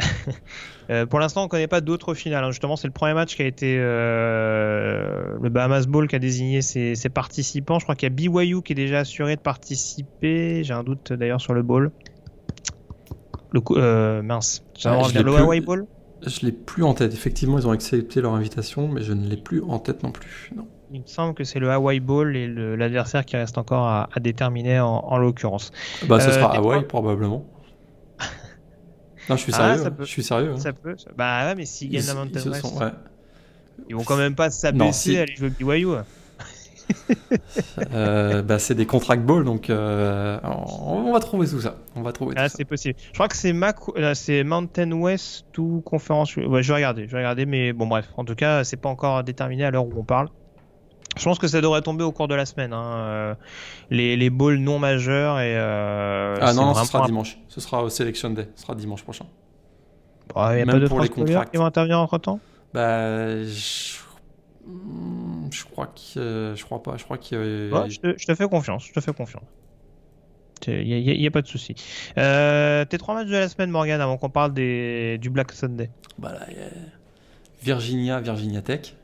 [0.91, 2.45] euh, pour l'instant, on ne connaît pas d'autres finales.
[2.45, 2.51] hein.
[2.51, 6.95] Justement, c'est le premier match qui a été le Bahamas Bowl qui a désigné ses,
[6.95, 7.79] ses participants.
[7.79, 10.63] Je crois qu'il y a BYU qui est déjà assuré de participer.
[10.63, 11.91] J'ai un doute d'ailleurs sur le bowl.
[13.55, 14.63] Le coup- euh, mince.
[14.85, 15.37] Va je le plus.
[15.37, 15.87] Hawaii Bowl
[16.27, 17.15] Je l'ai plus en tête.
[17.15, 20.51] Effectivement, ils ont accepté leur invitation, mais je ne l'ai plus en tête non plus.
[20.57, 20.67] Non.
[20.93, 24.21] Il me semble que c'est le Hawaii Bowl et l'adversaire qui reste encore à, à
[24.21, 25.73] déterminer en, en l'occurrence.
[26.09, 27.47] Bah, ce Euh, sera Hawaï, fois- probablement.
[29.31, 29.79] Non, je suis Ah, sérieux.
[29.83, 29.91] ça hein.
[29.93, 30.53] peut- Je suis sérieux.
[30.55, 30.59] hein.
[30.59, 30.97] Ça peut.
[31.17, 32.91] Bah ouais, mais s'ils Ils, gagnent la Mountain West, ouais.
[33.89, 35.17] ils vont quand même pas s'abaisser si.
[35.19, 35.87] à aller jouer BYU.
[37.93, 41.77] euh, bah, c'est des contract balls, donc euh, on, va trouver tout ça.
[41.97, 42.35] On va trouver.
[42.37, 42.97] Ah, c'est possible.
[43.09, 43.77] Je crois que c'est Mac,
[44.15, 46.37] c'est Mountain West ou conférence.
[46.37, 48.09] Ouais, je vais regarder, je vais regarder, mais bon bref.
[48.17, 50.29] En tout cas, c'est pas encore déterminé à l'heure où on parle.
[51.17, 52.73] Je pense que ça devrait tomber au cours de la semaine.
[52.73, 53.37] Hein.
[53.91, 55.57] Les, les balls non majeurs et.
[55.57, 57.39] ah non, non ce sera dimanche.
[57.49, 58.49] Ce sera au Selection Day.
[58.57, 59.27] Ce sera dimanche prochain.
[60.35, 62.41] Bah, il n'y a pas de pour les contrats qui vont intervenir entre temps.
[62.73, 63.99] Bah, je
[65.55, 66.97] je crois que je crois pas.
[66.97, 68.87] Je crois qu'il je, te, fais confiance.
[68.87, 69.45] Je te fais confiance.
[70.67, 71.75] Il n'y a, pas de souci.
[72.17, 75.91] Euh, tes trois matchs de la semaine, Morgan, avant qu'on parle des, du Black Sunday.
[76.19, 76.47] Bah là,
[77.63, 78.97] Virginia, Virginia Tech.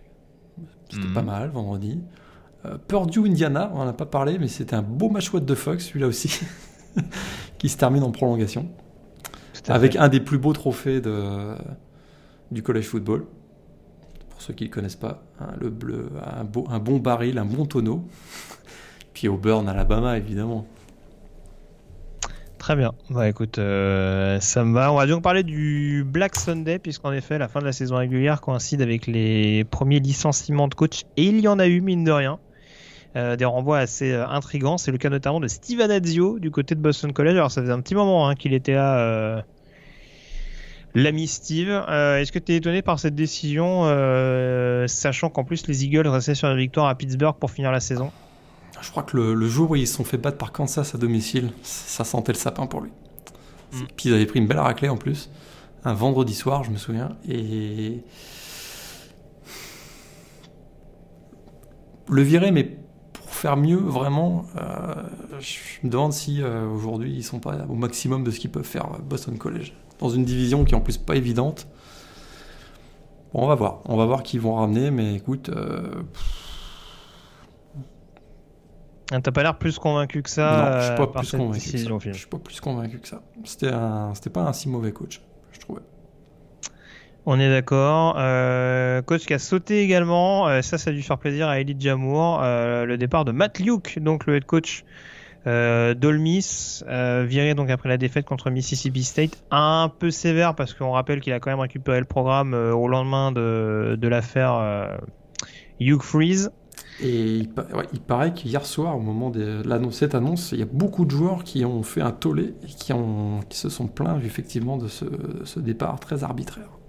[0.88, 1.26] C'était pas hmm.
[1.26, 2.00] mal vendredi.
[2.64, 5.54] Euh, Purdue, Indiana, on n'en a pas parlé, mais c'était un beau match what the
[5.54, 6.40] fuck, celui-là aussi,
[7.58, 8.68] qui se termine en prolongation.
[9.68, 11.54] Avec un des plus beaux trophées de,
[12.50, 13.26] du college football
[14.40, 16.44] pour ceux qui ne connaissent pas, hein, le bleu, un,
[16.78, 18.08] bon baril, un bon tonneau.
[19.12, 20.66] Puis Auburn, Alabama, évidemment.
[22.56, 22.92] Très bien.
[23.10, 24.90] Bah écoute, euh, ça me va.
[24.92, 28.40] On va donc parler du Black Sunday, puisqu'en effet, la fin de la saison régulière
[28.40, 31.02] coïncide avec les premiers licenciements de coach.
[31.18, 32.38] Et il y en a eu, mine de rien.
[33.16, 34.78] Euh, des renvois assez euh, intrigants.
[34.78, 37.36] C'est le cas notamment de Steve Anazio du côté de Boston College.
[37.36, 39.44] Alors ça faisait un petit moment hein, qu'il était là
[40.94, 45.66] L'ami Steve, euh, est-ce que tu es étonné par cette décision, euh, sachant qu'en plus
[45.68, 48.10] les Eagles restaient sur la victoire à Pittsburgh pour finir la saison?
[48.80, 51.52] Je crois que le, jour où ils se sont fait battre par Kansas à domicile,
[51.62, 52.90] ça sentait le sapin pour lui.
[53.72, 53.76] Mm.
[53.96, 55.30] Puis ils avaient pris une belle raclée en plus,
[55.84, 58.02] un vendredi soir, je me souviens, et
[62.08, 62.78] le virer, mais
[63.40, 64.94] faire mieux, vraiment, euh,
[65.40, 68.86] je me demande si aujourd'hui ils sont pas au maximum de ce qu'ils peuvent faire
[69.02, 71.66] Boston College dans une division qui est en plus pas évidente.
[73.32, 73.80] Bon, on va voir.
[73.86, 75.48] On va voir qui vont ramener, mais écoute.
[75.48, 76.02] Euh...
[79.12, 80.72] Ah, t'as pas l'air plus convaincu que ça.
[80.72, 82.10] Non, je suis pas plus convaincu.
[82.12, 83.22] Je suis pas plus convaincu que ça.
[83.44, 84.14] C'était un...
[84.14, 85.22] c'était pas un si mauvais coach,
[85.52, 85.82] je trouvais.
[87.32, 88.16] On est d'accord.
[88.18, 90.48] Euh, coach qui a sauté également.
[90.48, 92.40] Euh, ça, ça a dû faire plaisir à Elite Jamour.
[92.42, 94.84] Euh, le départ de Matt Luke, donc le head coach
[95.46, 100.90] euh, Dolmis, viré donc après la défaite contre Mississippi State, un peu sévère parce qu'on
[100.90, 104.98] rappelle qu'il a quand même récupéré le programme au lendemain de, l'affaire
[105.78, 106.50] Hugh Freeze.
[107.00, 107.46] Et
[107.92, 109.62] il, paraît qu'hier soir, au moment de
[109.92, 112.92] cette annonce, il y a beaucoup de joueurs qui ont fait un tollé et qui,
[113.50, 116.79] se sont plaints effectivement de ce départ très arbitraire.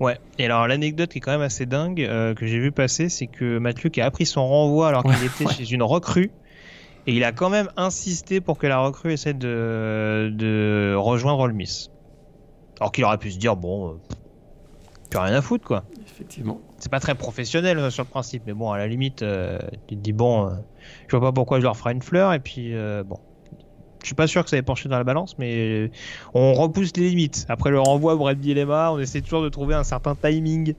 [0.00, 3.28] Ouais, et alors l'anecdote qui est quand même assez dingue que j'ai vu passer, c'est
[3.28, 6.32] que Mathieu qui a appris son renvoi alors qu'il était chez une recrue
[7.06, 11.52] et il a quand même insisté pour que la recrue essaie de, de rejoindre Ole
[11.52, 11.90] Miss.
[12.80, 13.92] Alors qu'il aurait pu se dire, bon, euh,
[15.10, 15.84] plus rien à foutre, quoi.
[16.06, 16.60] Effectivement.
[16.78, 19.96] C'est pas très professionnel euh, sur le principe, mais bon, à la limite, euh, tu
[19.96, 20.50] te dis, bon,
[21.06, 22.74] je vois pas pourquoi je leur ferai une fleur, et puis,
[23.06, 23.18] bon.
[24.04, 25.90] Je suis pas sûr que ça ait penché dans la balance, mais
[26.34, 27.46] on repousse les limites.
[27.48, 30.74] Après le renvoi Brad Bielema, on essaie toujours de trouver un certain timing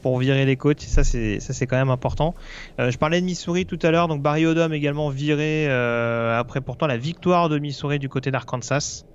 [0.00, 0.80] pour virer les coachs.
[0.80, 2.36] Ça, c'est ça, c'est quand même important.
[2.78, 6.60] Euh, je parlais de Missouri tout à l'heure, donc Barry Odom également viré euh, après
[6.60, 9.06] pourtant la victoire de Missouri du côté d'Arkansas.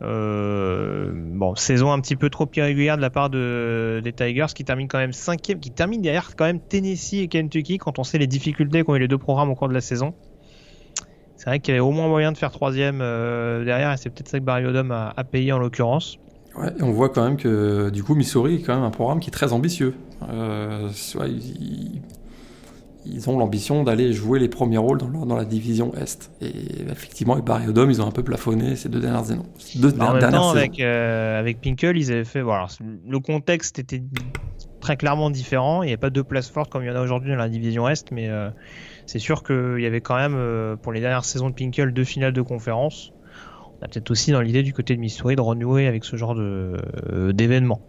[0.00, 4.64] Euh, bon, saison un petit peu trop irrégulière de la part de, des Tigers qui
[4.64, 8.16] termine quand même cinquième, qui termine derrière quand même Tennessee et Kentucky quand on sait
[8.16, 10.14] les difficultés qu'ont eu les deux programmes au cours de la saison.
[11.40, 14.28] C'est vrai qu'il y avait au moins moyen de faire troisième derrière et c'est peut-être
[14.28, 16.18] ça que Barry Odom a, a payé en l'occurrence.
[16.54, 19.28] Ouais, on voit quand même que du coup Missouri est quand même un programme qui
[19.28, 19.94] est très ambitieux.
[20.28, 20.90] Euh,
[23.06, 26.30] ils, ont l'ambition d'aller jouer les premiers rôles dans, la division Est.
[26.42, 26.52] Et
[26.90, 29.46] effectivement, avec Barry Odom, ils ont un peu plafonné ces deux dernières, saisons.
[29.76, 32.42] Deux en même temps, avec, euh, avec Pinkel, ils avaient fait.
[32.42, 32.66] Voilà,
[33.08, 34.02] le contexte était
[34.80, 35.82] très clairement différent.
[35.82, 37.48] Il n'y avait pas deux places fortes comme il y en a aujourd'hui dans la
[37.48, 38.50] division Est, mais euh,
[39.06, 42.32] c'est sûr qu'il y avait quand même, pour les dernières saisons de Pinkel, deux finales
[42.32, 43.12] de conférence
[43.80, 46.34] on a peut-être aussi dans l'idée du côté de Missouri de renouer avec ce genre
[46.36, 47.80] euh, d'événement.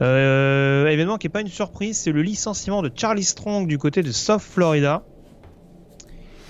[0.00, 4.02] Euh, événement qui n'est pas une surprise, c'est le licenciement de Charlie Strong du côté
[4.02, 5.02] de South Florida.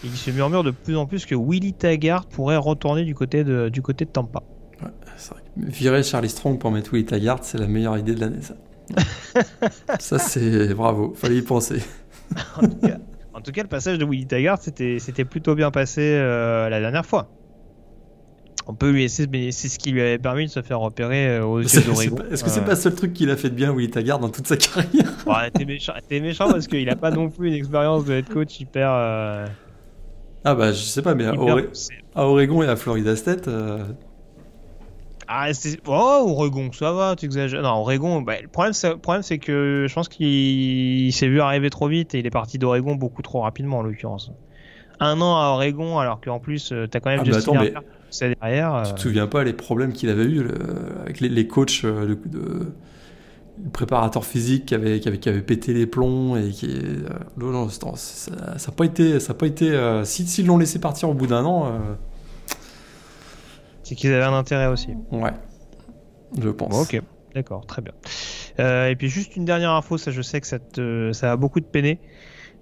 [0.05, 3.71] il se murmure de plus en plus que Willie Taggart pourrait retourner du côté de,
[3.71, 4.43] du côté de Tampa.
[5.57, 8.57] Virer Charlie Strong pour mettre Willie Taggart, c'est la meilleure idée de l'année, ça.
[9.99, 11.83] ça, c'est bravo, fallait y penser.
[13.35, 17.07] en, tout cas, le passage de Willie Taggart, c'était plutôt bien passé euh, la dernière
[17.07, 17.29] fois
[18.69, 21.29] on peut lui laisser, mais c'est ce qui lui avait permis de se faire repérer
[21.29, 22.17] euh, aux yeux d'Oregon.
[22.31, 24.29] Est-ce que c'est pas le seul truc qu'il a fait de bien, Willy Taggart, dans
[24.29, 25.13] toute sa carrière?
[25.27, 28.59] Ouais, T'es méchant, méchant, parce qu'il a pas non plus une expérience de head coach
[28.59, 28.91] hyper.
[28.93, 29.47] Euh,
[30.45, 31.35] ah bah je sais pas, mais à,
[32.17, 33.47] Oregon et à Florida State.
[33.47, 33.85] Euh,
[35.29, 35.79] Ah, c'est...
[35.87, 37.63] Oh, Oregon, ça va, tu exagères.
[37.63, 41.41] Non, Oregon, bah, le problème, c'est, le problème, c'est que je pense qu'il s'est vu
[41.41, 44.31] arriver trop vite et il est parti d'Oregon beaucoup trop rapidement, en l'occurrence.
[45.01, 48.35] Un an à Oregon, alors qu'en plus, euh, t'as quand même Ah, Justin attends, mais-
[48.41, 48.83] derrière.
[48.85, 50.55] Tu euh, te souviens pas les problèmes qu'il avait eu le-
[51.03, 52.73] avec les, les coachs euh, de, de-
[53.65, 57.09] le préparateur physique qui avait, qui avait, qui avait pété les plombs et qui euh,
[57.39, 57.87] non, non, ça
[58.53, 61.27] n'a pas été ça a pas été euh, si s'ils l'ont laissé partir au bout
[61.27, 61.79] d'un an euh,
[63.87, 64.89] c'est qu'ils avaient un intérêt aussi.
[65.13, 65.31] ouais
[66.37, 67.01] je pense Bon, ok,
[67.35, 67.93] d'accord, très bien.
[68.59, 71.37] Euh, et puis juste une dernière info, ça je sais que ça, te, ça a
[71.37, 72.01] beaucoup de peiner,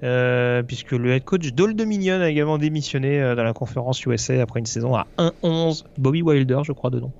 [0.02, 4.42] euh, puisque le head coach Dol Dominion a également démissionné euh, dans la conférence USA
[4.42, 5.84] après une saison à 1-11.
[5.96, 7.12] Bobby Wilder, je crois, dedans.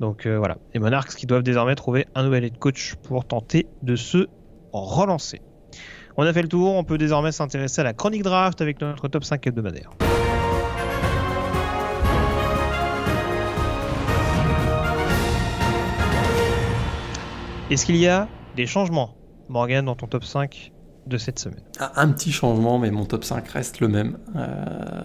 [0.00, 3.68] Donc euh, voilà, les Monarchs qui doivent désormais trouver un nouvel head coach pour tenter
[3.82, 4.26] de se
[4.72, 5.40] relancer.
[6.16, 9.06] On a fait le tour, on peut désormais s'intéresser à la chronique draft avec notre
[9.06, 9.90] top 5 hebdomadaire.
[17.70, 19.14] Est-ce qu'il y a des changements,
[19.48, 20.72] Morgan, dans ton top 5
[21.06, 21.62] de cette semaine?
[21.78, 25.02] Un, un petit changement mais mon top 5 reste le même Euh,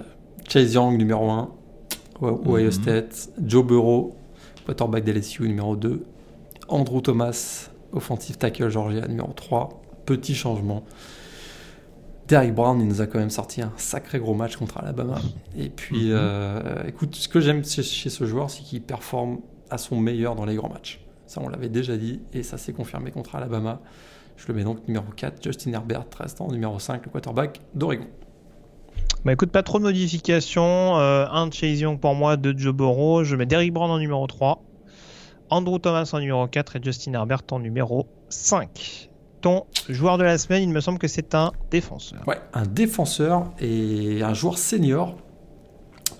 [0.47, 1.49] Chase Young numéro 1
[2.21, 2.71] Ohio Mhm.
[2.71, 4.15] State Joe Burrow
[4.65, 6.05] quarterback d'LSU numéro 2
[6.67, 10.83] Andrew Thomas offensive tackle Georgia numéro 3 petit changement
[12.27, 15.19] Derrick Brown, il nous a quand même sorti un sacré gros match contre Alabama.
[15.55, 16.15] Et puis, Mhm.
[16.17, 20.45] euh, écoute, ce que j'aime chez ce joueur, c'est qu'il performe à son meilleur dans
[20.45, 21.04] les grands matchs.
[21.27, 23.81] Ça, on l'avait déjà dit, et ça s'est confirmé contre Alabama.
[24.37, 28.07] Je le mets donc numéro 4, Justin Herbert, restant numéro 5, le quarterback d'Oregon.
[29.23, 30.97] Bah écoute, pas trop de modifications.
[30.97, 33.23] Euh, un de Chase Young pour moi, deux de Joe Burrow.
[33.23, 34.61] Je mets Derrick Brown en numéro 3,
[35.49, 39.09] Andrew Thomas en numéro 4 et Justin Herbert en numéro 5.
[39.41, 42.27] Ton joueur de la semaine, il me semble que c'est un défenseur.
[42.27, 45.17] Ouais, un défenseur et un joueur senior.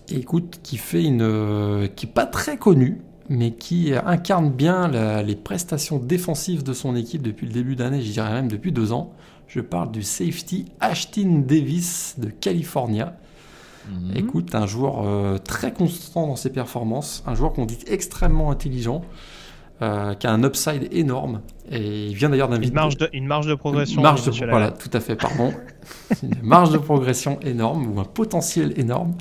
[0.10, 4.88] Et écoute, qui fait une, euh, qui est pas très connu, mais qui incarne bien
[4.88, 8.72] la- les prestations défensives de son équipe depuis le début d'année, je dirais même depuis
[8.72, 9.14] deux ans.
[9.48, 13.16] Je parle du safety Ashton Davis de California.
[13.90, 14.12] Mhm.
[14.18, 19.04] Écoute, un joueur euh, très constant dans ses performances, un joueur qu'on dit extrêmement intelligent,
[19.82, 21.42] euh, qui a un upside énorme.
[21.72, 24.02] Et il vient d'ailleurs d'un Une marge de, une marge de progression.
[24.02, 25.54] marge de, monsieur voilà, tout à fait, pardon.
[26.24, 29.14] une marge de progression énorme ou un potentiel énorme.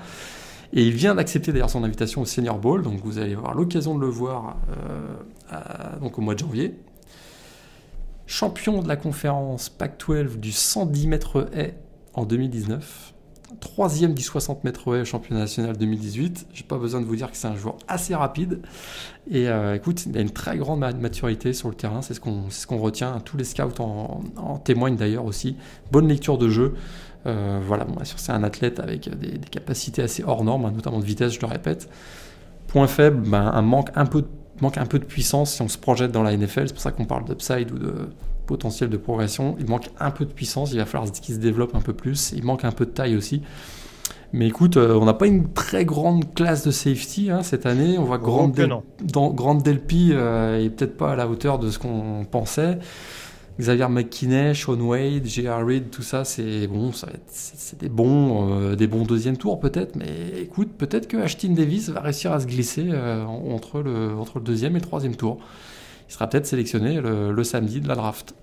[0.77, 3.95] Et il vient d'accepter d'ailleurs son invitation au Senior Bowl, donc vous allez avoir l'occasion
[3.95, 4.57] de le voir
[5.53, 5.57] euh,
[6.01, 6.75] donc au mois de janvier.
[8.27, 11.79] Champion de la conférence Pac-12 du 110 mètres haies
[12.15, 13.13] en 2019.
[13.61, 16.49] Troisième du 60 mètres haies au championnat national 2018.
[16.53, 18.61] J'ai pas besoin de vous dire que c'est un joueur assez rapide.
[19.31, 22.21] Et euh, écoute, il a une très grande ma- maturité sur le terrain, c'est ce
[22.21, 23.21] qu'on ce retient.
[23.21, 25.57] Tous les scouts en témoignent d'ailleurs aussi.
[25.93, 26.75] Bonne lecture de jeu.
[27.27, 31.01] Euh, voilà, bon, c'est un athlète avec des, des capacités assez hors normes, hein, notamment
[31.01, 31.89] de vitesse, je le répète.
[32.69, 34.29] Point faible, ben, un manque un, peu de,
[34.61, 36.69] manque un peu de puissance si on se projette dans la NFL.
[36.69, 37.95] C'est pour ça qu'on parle d'upside ou de
[38.47, 39.57] potentiel de progression.
[39.59, 42.33] Il manque un peu de puissance, il va falloir qu'il se développe un peu plus.
[42.37, 43.43] Il manque un peu de taille aussi.
[44.33, 47.99] Mais écoute, euh, on n'a pas une très grande classe de safety hein, cette année.
[47.99, 52.27] On voit Grande, Del- Delpy euh, est peut-être pas à la hauteur de ce qu'on
[52.29, 52.81] pensait.
[53.61, 55.65] Xavier McKinney, Sean Wade, J.R.
[55.65, 59.05] Reed, tout ça, c'est bon, ça va être- c'est c'est des bons, euh, des bons
[59.05, 63.25] deuxième tours peut-être, mais écoute, peut-être que Ashton Davis va réussir à se glisser euh,
[63.25, 65.39] en- entre, le, deuxième et le troisième tour.
[66.09, 68.35] Il sera peut-être sélectionné le, le samedi de la draft.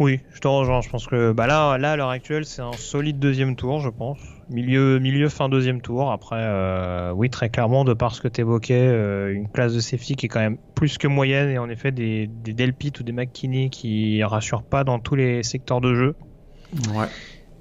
[0.00, 0.80] Oui, je te rejoins.
[0.80, 3.90] Je pense que bah là, là, à l'heure actuelle, c'est un solide deuxième tour, je
[3.90, 4.18] pense.
[4.48, 6.10] Milieu, milieu fin deuxième tour.
[6.10, 8.86] Après, euh, oui, très clairement, de par ce que tu évoquais,
[9.30, 12.26] une classe de safety qui est quand même plus que moyenne et en effet des,
[12.28, 16.14] des Delpit ou des McKinney qui rassurent pas dans tous les secteurs de jeu.
[16.94, 17.06] Ouais.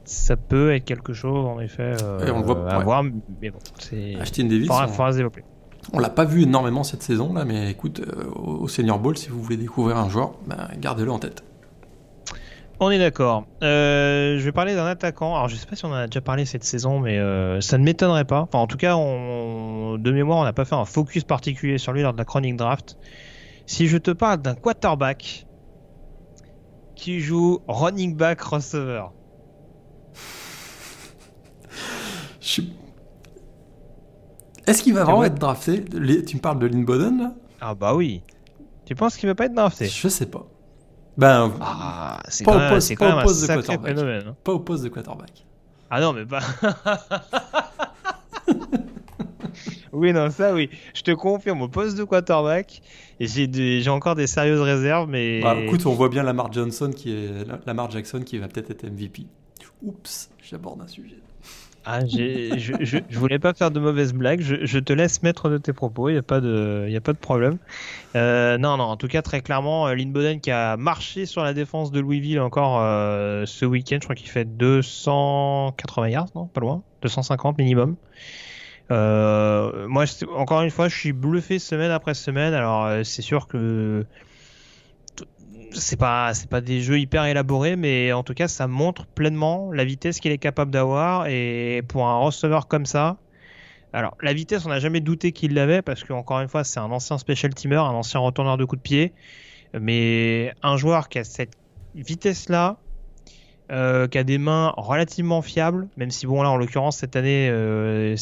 [0.05, 2.83] Ça peut être quelque chose, en effet, euh, Et on le voit, à ouais.
[2.85, 3.03] voir.
[3.41, 4.15] Mais bon, c'est.
[4.19, 5.43] Ashton Davis, Faudra, on- faudra se développer.
[5.93, 9.29] On l'a pas vu énormément cette saison là, mais écoute, euh, au Senior Bowl, si
[9.29, 11.43] vous voulez découvrir un joueur, ben, gardez-le en tête.
[12.81, 13.45] On est d'accord.
[13.61, 15.35] Euh, je vais parler d'un attaquant.
[15.35, 17.77] Alors, je sais pas si on en a déjà parlé cette saison, mais euh, ça
[17.77, 18.41] ne m'étonnerait pas.
[18.41, 21.91] Enfin, en tout cas, on- de mémoire, on n'a pas fait un focus particulier sur
[21.91, 22.95] lui lors de la chronique draft.
[23.65, 25.45] Si je te parle d'un quarterback
[26.95, 29.03] qui joue running back receiver,
[32.41, 32.61] Je
[34.67, 35.27] Est-ce qu'il va vraiment ouais.
[35.27, 35.83] être drafté?
[35.83, 37.33] Tu me parles de Lynn Bowden là?
[37.59, 38.21] Ah bah oui.
[38.85, 39.87] Tu penses qu'il va pas être drafté?
[39.87, 40.45] Je sais pas.
[41.19, 43.93] Ben, Ah, c'est Pas quand poste- pas au poste de quarterback.
[43.95, 44.23] phénomène.
[44.29, 44.35] hein.
[44.43, 45.45] pas au poste de quarterback.
[45.89, 46.39] Ah non, mais pas.
[49.91, 50.69] oui, non, ça oui.
[50.93, 52.81] Je te confirme, au poste de quarterback,
[53.19, 55.41] et j'ai des- j'ai encore des sérieuses réserves, mais.
[55.41, 58.83] Bah, écoute, on voit bien Lamar Johnson qui est Lamar Jackson qui va peut-être être
[58.85, 59.25] MVP.
[59.81, 61.19] Oups, j'aborde un sujet.
[61.91, 64.41] Ah, je, je, voulais pas faire de mauvaises blagues.
[64.41, 66.09] Je, te laisse mettre de tes propos.
[66.09, 67.57] Il n'y a pas de, il a pas de problème.
[68.15, 68.83] Euh, non, non.
[68.83, 71.99] En tout cas, très clairement, euh, Lynn Boden qui a marché sur la défense de
[71.99, 73.97] Louisville encore euh, ce week-end.
[73.99, 76.45] Je crois qu'il fait 280 yards, non?
[76.45, 76.83] Pas loin.
[77.01, 77.95] 250 minimum.
[78.91, 82.53] moi, encore une fois, je suis bluffé semaine après semaine.
[82.53, 84.05] Alors, c'est sûr que
[85.73, 89.71] c'est pas c'est pas des jeux hyper élaborés, mais en tout cas ça montre pleinement
[89.71, 93.17] la vitesse qu'il est capable d'avoir et pour un receveur comme ça.
[93.93, 96.79] Alors la vitesse, on n'a jamais douté qu'il l'avait parce que encore une fois c'est
[96.79, 99.13] un ancien special teamer, un ancien retourneur de coups de pied,
[99.79, 101.53] mais un joueur qui a cette
[101.95, 102.77] vitesse là.
[103.71, 107.49] Euh, qui a des mains relativement fiables, même si bon là en l'occurrence cette année
[107.51, 108.15] euh,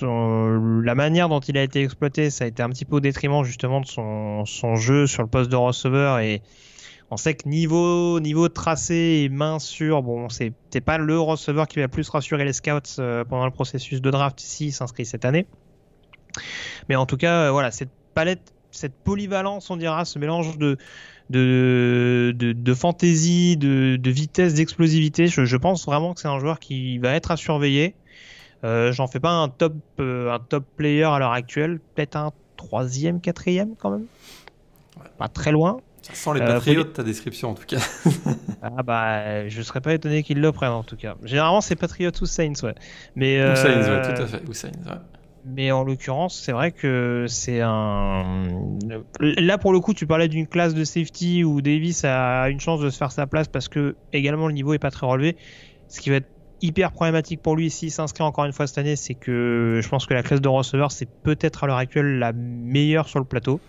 [0.00, 3.42] la manière dont il a été exploité ça a été un petit peu au détriment
[3.42, 6.42] justement de son, son jeu sur le poste de receveur et,
[7.10, 10.52] on sait que niveau, niveau tracé et main sûre, bon, c'est
[10.84, 14.40] pas le receveur qui va plus rassurer les scouts euh, pendant le processus de draft
[14.40, 15.46] s'il s'inscrit cette année.
[16.88, 20.76] Mais en tout cas, euh, voilà, cette palette, cette polyvalence, on dira, ce mélange de,
[21.30, 27.12] de, de, fantaisie, de, vitesse, d'explosivité, je, pense vraiment que c'est un joueur qui va
[27.14, 27.94] être à surveiller.
[28.64, 32.32] Euh, J'en fais pas un top, euh, un top player à l'heure actuelle, peut-être un
[32.56, 34.06] troisième, quatrième quand même.
[35.18, 35.80] Pas très loin.
[36.04, 37.78] Ça sent les euh, patriotes, ta description en tout cas.
[38.62, 41.16] ah bah, je serais pas étonné qu'ils le prennent en tout cas.
[41.24, 42.74] Généralement, c'est patriotes ou Saints, ouais.
[43.16, 44.42] Mais, ou Saints, ouais, euh, tout à fait.
[44.46, 44.98] Ou Saints, ouais.
[45.46, 48.22] Mais en l'occurrence, c'est vrai que c'est un.
[49.18, 52.80] Là, pour le coup, tu parlais d'une classe de safety où Davis a une chance
[52.80, 55.36] de se faire sa place parce que également le niveau est pas très relevé.
[55.88, 56.28] Ce qui va être
[56.60, 60.06] hyper problématique pour lui s'il s'inscrit encore une fois cette année, c'est que je pense
[60.06, 63.60] que la classe de receveur, c'est peut-être à l'heure actuelle la meilleure sur le plateau.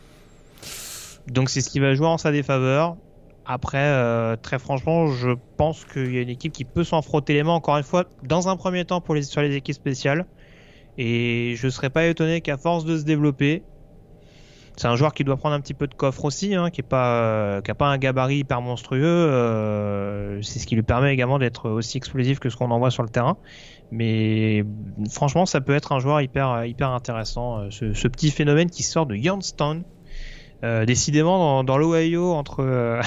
[1.28, 2.98] Donc c'est ce qui va jouer en sa défaveur.
[3.46, 7.34] Après, euh, très franchement, je pense qu'il y a une équipe qui peut s'en frotter
[7.34, 10.26] les mains, encore une fois, dans un premier temps pour les, sur les équipes spéciales.
[10.98, 13.64] Et je serais pas étonné qu'à force de se développer,
[14.78, 16.88] c'est un joueur qui doit prendre un petit peu de coffre aussi, hein, qui n'a
[16.88, 19.04] pas, euh, pas un gabarit hyper monstrueux.
[19.06, 23.04] Euh, c'est ce qui lui permet également d'être aussi explosif que ce qu'on envoie sur
[23.04, 23.38] le terrain.
[23.92, 24.66] Mais
[25.10, 26.50] franchement, ça peut être un joueur hyper,
[26.82, 27.70] intéressant.
[27.70, 29.84] Ce, petit phénomène qui sort de Youngstown,
[30.64, 33.02] décidément, dans, l'Ohio, entre, euh,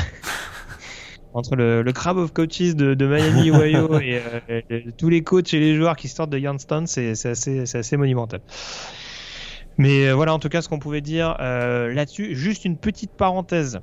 [1.34, 4.20] entre le, le, crab of coaches de, Miami, Ohio, et
[4.50, 8.40] euh, tous les coachs et les joueurs qui sortent de Youngstown, c'est assez, assez, monumental.
[9.76, 12.34] Mais voilà, en tout cas, ce qu'on pouvait dire là-dessus.
[12.34, 13.78] Juste une petite parenthèse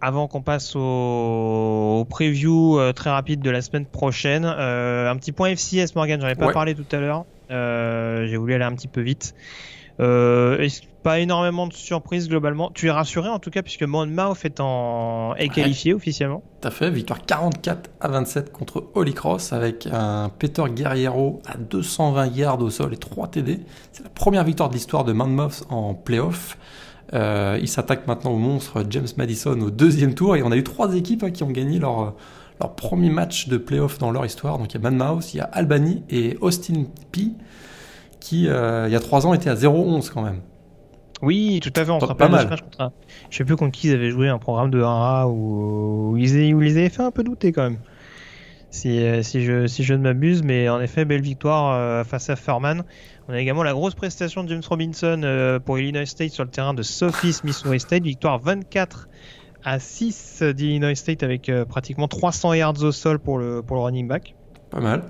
[0.00, 4.44] avant qu'on passe au, preview très rapide de la semaine prochaine.
[4.44, 7.24] un petit point FCS, Morgan, j'en ai pas parlé tout à l'heure.
[7.50, 9.34] J'ai voulu aller un petit peu vite.
[10.00, 10.68] Euh,
[11.02, 12.70] pas énormément de surprises globalement.
[12.74, 15.34] Tu es rassuré en tout cas puisque Monmouth est, en...
[15.36, 16.42] est qualifié officiellement.
[16.60, 21.56] Tout à fait, victoire 44 à 27 contre Holy Cross avec un Peter Guerriero à
[21.56, 23.60] 220 yards au sol et 3 TD.
[23.92, 26.58] C'est la première victoire de l'histoire de Monmouth en playoff.
[27.12, 30.62] Euh, il s'attaque maintenant au monstre James Madison au deuxième tour et on a eu
[30.62, 32.14] trois équipes hein, qui ont gagné leur,
[32.60, 34.58] leur premier match de playoff dans leur histoire.
[34.58, 37.30] Donc il y a Monmouth, il y a Albany et Austin P
[38.20, 40.40] qui, euh, il y a 3 ans, était à 0-11 quand même.
[41.22, 41.90] Oui, tout à fait.
[41.90, 42.92] On se rappelle pas match contre
[43.30, 46.78] Je sais plus contre qui ils avaient joué un programme de 1A où, ils, les
[46.78, 47.78] avaient fait un peu douter quand même.
[48.70, 52.30] Si, euh, si, je, si je ne m'abuse, mais en effet, belle victoire euh, face
[52.30, 52.84] à Furman.
[53.28, 56.74] On a également la grosse prestation de James Robinson pour Illinois State sur le terrain
[56.74, 58.02] de Sophie Missouri State.
[58.02, 59.08] Victoire 24
[59.64, 64.08] à 6 d'Illinois State avec pratiquement 300 yards au sol pour le, pour le running
[64.08, 64.34] back.
[64.70, 65.04] Pas mal.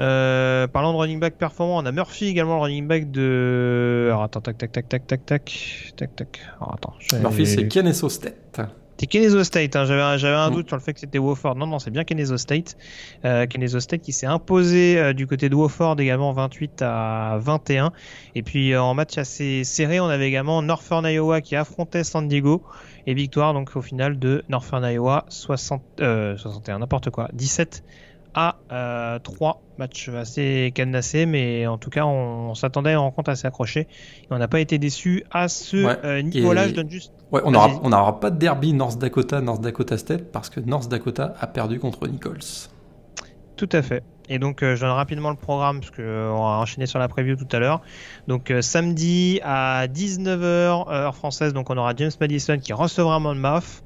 [0.00, 4.08] Euh, parlant de running back performant, on a Murphy également le running back de.
[4.08, 6.40] Alors attends, tac, tac, tac, tac, tac, tac, tac, tac.
[6.56, 6.94] Alors attends.
[7.20, 8.60] Murphy, c'est Kennesaw State.
[9.00, 9.86] C'est Kennesaw State, hein.
[9.86, 10.54] j'avais, j'avais un mm.
[10.54, 11.56] doute sur le fait que c'était Wofford.
[11.56, 12.76] Non, non, c'est bien Kennesaw State.
[13.24, 13.46] Euh,
[13.78, 17.92] State qui s'est imposé euh, du côté de Wofford également 28 à 21.
[18.34, 22.28] Et puis euh, en match assez serré, on avait également Northern Iowa qui affrontait San
[22.28, 22.62] Diego.
[23.06, 25.82] Et victoire donc au final de Northern Iowa 60,
[26.36, 27.82] 61, n'importe quoi, 17
[28.34, 33.30] à euh, 3 matchs assez cadenassés, mais en tout cas, on, s'attendait à une rencontre
[33.30, 33.88] assez accrochée.
[34.22, 36.68] Et on n'a pas été déçu à ce euh, niveau-là.
[36.68, 37.12] Je donne juste.
[37.32, 41.34] Ouais, on n'aura pas de derby North Dakota, North Dakota State, parce que North Dakota
[41.40, 42.68] a perdu contre Nichols.
[43.56, 44.02] Tout à fait.
[44.30, 47.34] Et donc, euh, je donne rapidement le programme, parce qu'on va enchaîner sur la preview
[47.34, 47.82] tout à l'heure.
[48.28, 53.82] Donc, euh, samedi à 19h, heure française, donc on aura James Madison qui recevra Monmouth.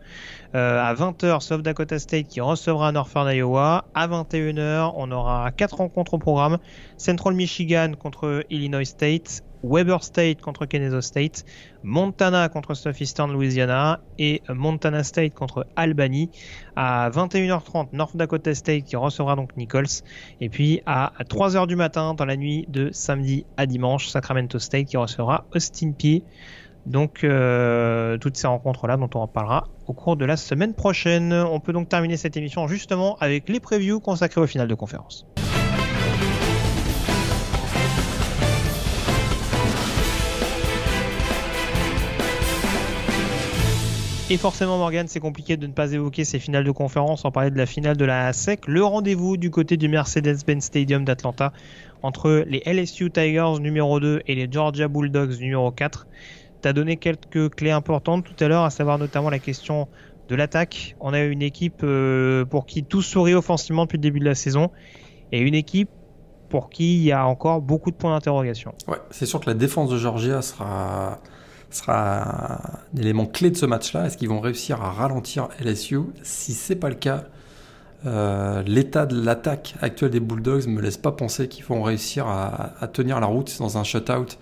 [0.54, 3.86] Euh, à 20h, South Dakota State qui recevra Northern Iowa.
[3.94, 6.58] À 21h, on aura quatre rencontres au programme.
[6.96, 9.42] Central Michigan contre Illinois State.
[9.64, 11.44] Weber State contre Kennesaw State,
[11.82, 16.30] Montana contre Southeastern Louisiana et Montana State contre Albany.
[16.76, 20.02] À 21h30, North Dakota State qui recevra donc Nichols.
[20.42, 24.86] Et puis à 3h du matin, dans la nuit de samedi à dimanche, Sacramento State
[24.86, 26.22] qui recevra Austin Peay.
[26.86, 31.32] Donc euh, toutes ces rencontres-là dont on en parlera au cours de la semaine prochaine.
[31.32, 35.26] On peut donc terminer cette émission justement avec les previews consacrés au final de conférence.
[44.30, 47.50] Et forcément, Morgan, c'est compliqué de ne pas évoquer ces finales de conférence sans parler
[47.50, 48.66] de la finale de la SEC.
[48.66, 51.52] Le rendez-vous du côté du Mercedes-Benz Stadium d'Atlanta
[52.02, 56.06] entre les LSU Tigers numéro 2 et les Georgia Bulldogs numéro 4.
[56.64, 59.86] Tu as donné quelques clés importantes tout à l'heure, à savoir notamment la question
[60.30, 60.96] de l'attaque.
[60.98, 64.34] On a une équipe euh, pour qui tout sourit offensivement depuis le début de la
[64.34, 64.70] saison
[65.30, 65.90] et une équipe
[66.48, 68.72] pour qui il y a encore beaucoup de points d'interrogation.
[68.88, 71.20] Ouais, c'est sûr que la défense de Georgia sera
[71.68, 74.06] sera un élément clé de ce match-là.
[74.06, 77.24] Est-ce qu'ils vont réussir à ralentir LSU Si c'est pas le cas,
[78.06, 82.88] euh, l'état de l'attaque actuelle des Bulldogs me laisse pas penser qu'ils vont réussir à,
[82.90, 84.38] tenir la route dans un shutout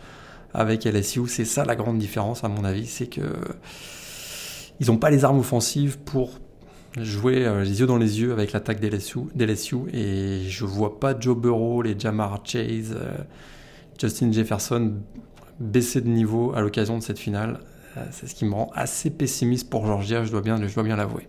[0.54, 1.22] avec LSU.
[1.28, 3.22] C'est ça la grande différence à mon avis, c'est que
[4.80, 6.40] ils n'ont pas les armes offensives pour
[6.98, 11.36] jouer euh, les yeux dans les yeux avec l'attaque d'LSU, et je vois pas Joe
[11.36, 13.12] Burrow, les Jamar Chase, euh,
[13.98, 14.94] Justin Jefferson
[15.60, 17.60] baisser de niveau à l'occasion de cette finale.
[17.96, 21.28] Euh, c'est ce qui me rend assez pessimiste pour Georgia, je dois bien, bien l'avouer.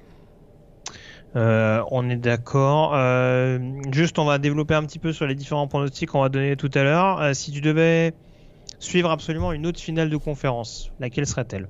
[1.36, 2.95] On est d'accord.
[3.91, 6.69] Juste, on va développer un petit peu sur les différents pronostics qu'on va donner tout
[6.76, 7.36] à l'heure.
[7.36, 8.13] si tu devais
[8.80, 11.67] suivre absolument une autre finale de conférence, laquelle serait-elle?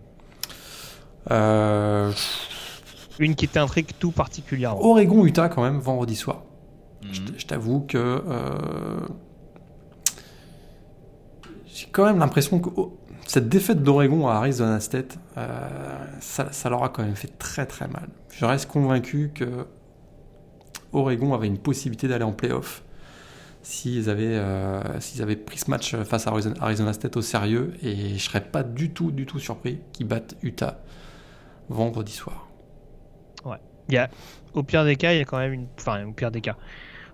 [3.20, 4.84] Une qui t'intrigue tout particulièrement.
[4.84, 6.43] Oregon-Utah quand même, vendredi soir.
[7.12, 7.38] Je mhm.
[7.47, 8.24] t'avoue que
[11.74, 15.68] j'ai quand même l'impression que oh, cette défaite d'Oregon à Arizona State, euh,
[16.20, 18.10] ça, leur a quand même fait très très mal.
[18.30, 19.66] Je reste convaincu que
[20.91, 22.84] Oregon avait une possibilité d'aller en playoff
[23.64, 24.82] s'ils avaient, euh,
[25.20, 28.91] avaient pris ce match face à Arizona State au sérieux et je serais pas du
[28.91, 30.80] tout du tout surpris qu'ils battent Utah
[31.70, 32.47] vendredi soir.
[33.45, 33.57] Ouais.
[33.89, 34.09] Il y a,
[34.53, 35.68] au pire des cas, il y a quand même une.
[35.80, 36.55] Enfin, au pire des cas.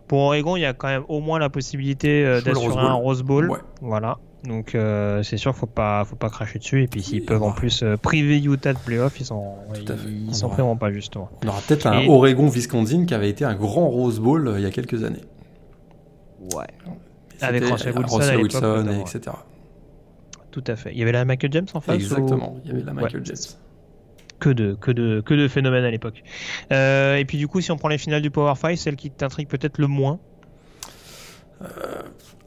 [0.07, 3.21] Pour Oregon, il y a quand même au moins la possibilité euh, d'assurer un Rose
[3.21, 3.51] Bowl.
[3.81, 4.17] Voilà.
[4.43, 6.83] Donc euh, c'est sûr, faut pas, faut pas cracher dessus.
[6.83, 10.47] Et puis s'ils peuvent en plus euh, priver Utah de playoff, ils sont, ils, sont
[10.47, 11.29] vraiment pas justement.
[11.43, 14.71] On aura peut-être un Oregon-Wisconsin qui avait été un grand Rose Bowl il y a
[14.71, 15.21] quelques années.
[16.53, 16.67] Ouais.
[17.41, 19.35] Avec Russell Wilson, etc.
[20.51, 20.91] Tout à fait.
[20.91, 21.95] Il y avait la Michael James en face.
[21.95, 22.59] Exactement.
[22.63, 23.37] Il y avait la Michael James.
[24.39, 26.23] Que de, que de, que de phénomènes à l'époque.
[26.71, 29.47] et puis du coup, si on prend les finales du Power 5, celle qui t'intrigue
[29.47, 30.19] peut-être le moins.
[31.61, 31.67] Euh,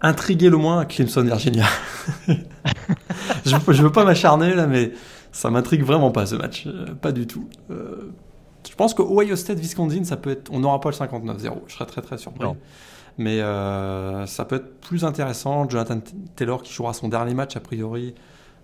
[0.00, 1.66] intrigué le moins Clemson Virginia.
[2.28, 4.92] je, je veux pas m'acharner là, mais
[5.32, 7.48] ça m'intrigue vraiment pas ce match, euh, pas du tout.
[7.70, 8.10] Euh,
[8.68, 11.62] je pense que Ohio State Wisconsin, ça peut être, on n'aura pas le 59-0.
[11.66, 12.46] Je serais très très surpris.
[13.18, 15.68] Mais euh, ça peut être plus intéressant.
[15.68, 16.00] Jonathan
[16.34, 18.14] Taylor qui jouera son dernier match a priori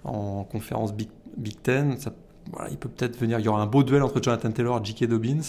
[0.05, 1.99] en conférence Big, Big Ten.
[1.99, 2.13] Ça,
[2.53, 3.39] voilà, il peut peut-être venir.
[3.39, 5.05] Il y aura un beau duel entre Jonathan Taylor et J.K.
[5.05, 5.43] Dobbins.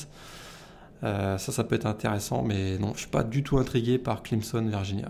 [1.01, 4.65] ça, ça peut être intéressant, mais non, je suis pas du tout intrigué par Clemson
[4.65, 5.09] Virginia.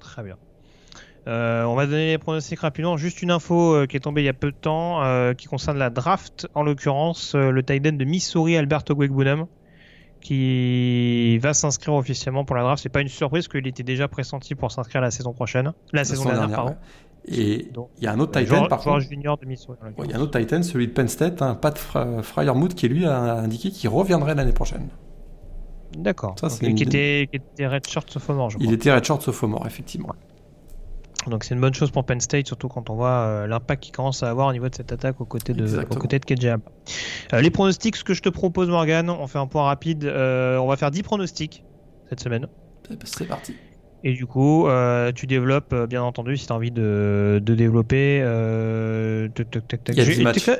[0.00, 0.36] Très bien.
[1.26, 2.96] Euh, on va donner les pronostics rapidement.
[2.96, 5.46] Juste une info euh, qui est tombée il y a peu de temps, euh, qui
[5.46, 9.46] concerne la draft, en l'occurrence le tight end de Missouri, Alberto Guegbunam,
[10.20, 12.82] qui va s'inscrire officiellement pour la draft.
[12.82, 16.24] C'est pas une surprise, qu'il était déjà pressenti pour s'inscrire la saison prochaine, la, saison,
[16.24, 16.76] dernière, pardon.
[17.26, 19.00] Et il y a un autre Titan, par contre.
[19.00, 19.76] Junior de Missouri.
[20.04, 21.76] il y a un autre Titan, celui de Penn State, un Pat
[22.22, 24.88] Fryermuth, qui lui a indiqué qu'il reviendrait l'année prochaine.
[25.96, 26.34] D'accord.
[26.34, 28.66] Qui, était, qui était redshirt sophomore, je crois.
[28.66, 30.14] Il était redshirt sophomore, effectivement.
[31.28, 33.92] Donc c'est une bonne chose pour Penn State, surtout quand on voit euh, l'impact qu'il
[33.92, 36.48] commence à avoir au niveau de cette attaque aux côtés de, aux côtés de
[37.32, 40.04] euh, les pronostics, ce que je te propose, Morgan, on fait un point rapide.
[40.04, 41.64] Euh, on va faire 10 pronostics
[42.08, 42.46] cette semaine.
[43.04, 43.54] C'est parti.
[44.04, 44.68] Et du coup,
[45.14, 48.18] tu développes, bien entendu, si tu as envie de, de développer.
[48.18, 50.50] Il y a 10 matchs.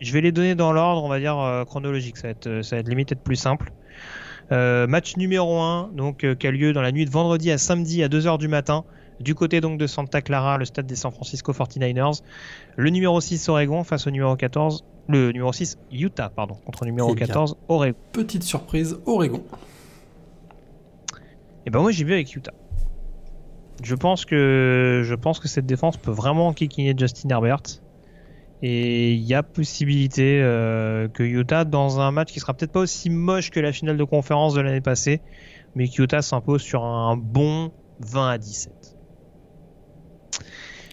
[0.00, 2.16] je, vais les, donner dans l'ordre, on va dire, chronologique.
[2.16, 3.72] Ça va, être, ça va être limite être plus simple.
[4.50, 8.08] Match numéro 1, donc, qui a lieu dans la nuit de vendredi à samedi à
[8.08, 8.84] 2h du matin.
[9.20, 12.22] Du côté donc de Santa Clara, le stade des San Francisco 49ers.
[12.76, 14.84] Le numéro 6 Oregon face au numéro 14.
[15.08, 17.98] Le numéro 6 Utah, pardon, contre le numéro 14 Oregon.
[18.12, 19.42] Petite surprise, Oregon.
[21.66, 22.52] Et eh ben moi j'ai vu avec Utah.
[23.82, 27.62] Je pense que je pense que cette défense peut vraiment enquiquiner Justin Herbert.
[28.62, 30.40] Et il y a possibilité
[31.12, 34.04] que Utah, dans un match qui sera peut-être pas aussi moche que la finale de
[34.04, 35.20] conférence de l'année passée,
[35.74, 38.83] mais que Utah s'impose sur un bon 20 à 17.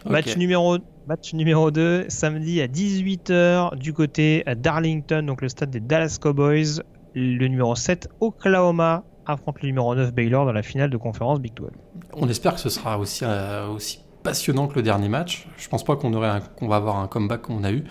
[0.06, 0.78] Match, numéro,
[1.08, 6.18] match numéro 2, samedi à 18h du côté à Darlington, donc le stade des Dallas
[6.20, 6.82] Cowboys.
[7.14, 11.54] Le numéro 7, Oklahoma, affronte le numéro 9, Baylor, dans la finale de conférence Big
[11.54, 11.70] 12.
[12.14, 15.48] On espère que ce sera aussi, euh, aussi passionnant que le dernier match.
[15.58, 17.84] Je pense pas qu'on aurait qu'on va avoir un comeback comme on a eu.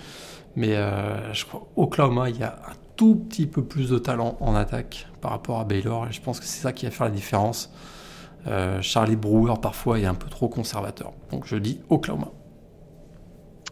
[0.57, 4.37] Mais euh, je crois Oklahoma, il y a un tout petit peu plus de talent
[4.41, 6.07] en attaque par rapport à Baylor.
[6.09, 7.73] Et je pense que c'est ça qui va faire la différence.
[8.47, 11.13] Euh, Charlie Brewer, parfois, est un peu trop conservateur.
[11.31, 12.29] Donc je dis Oklahoma.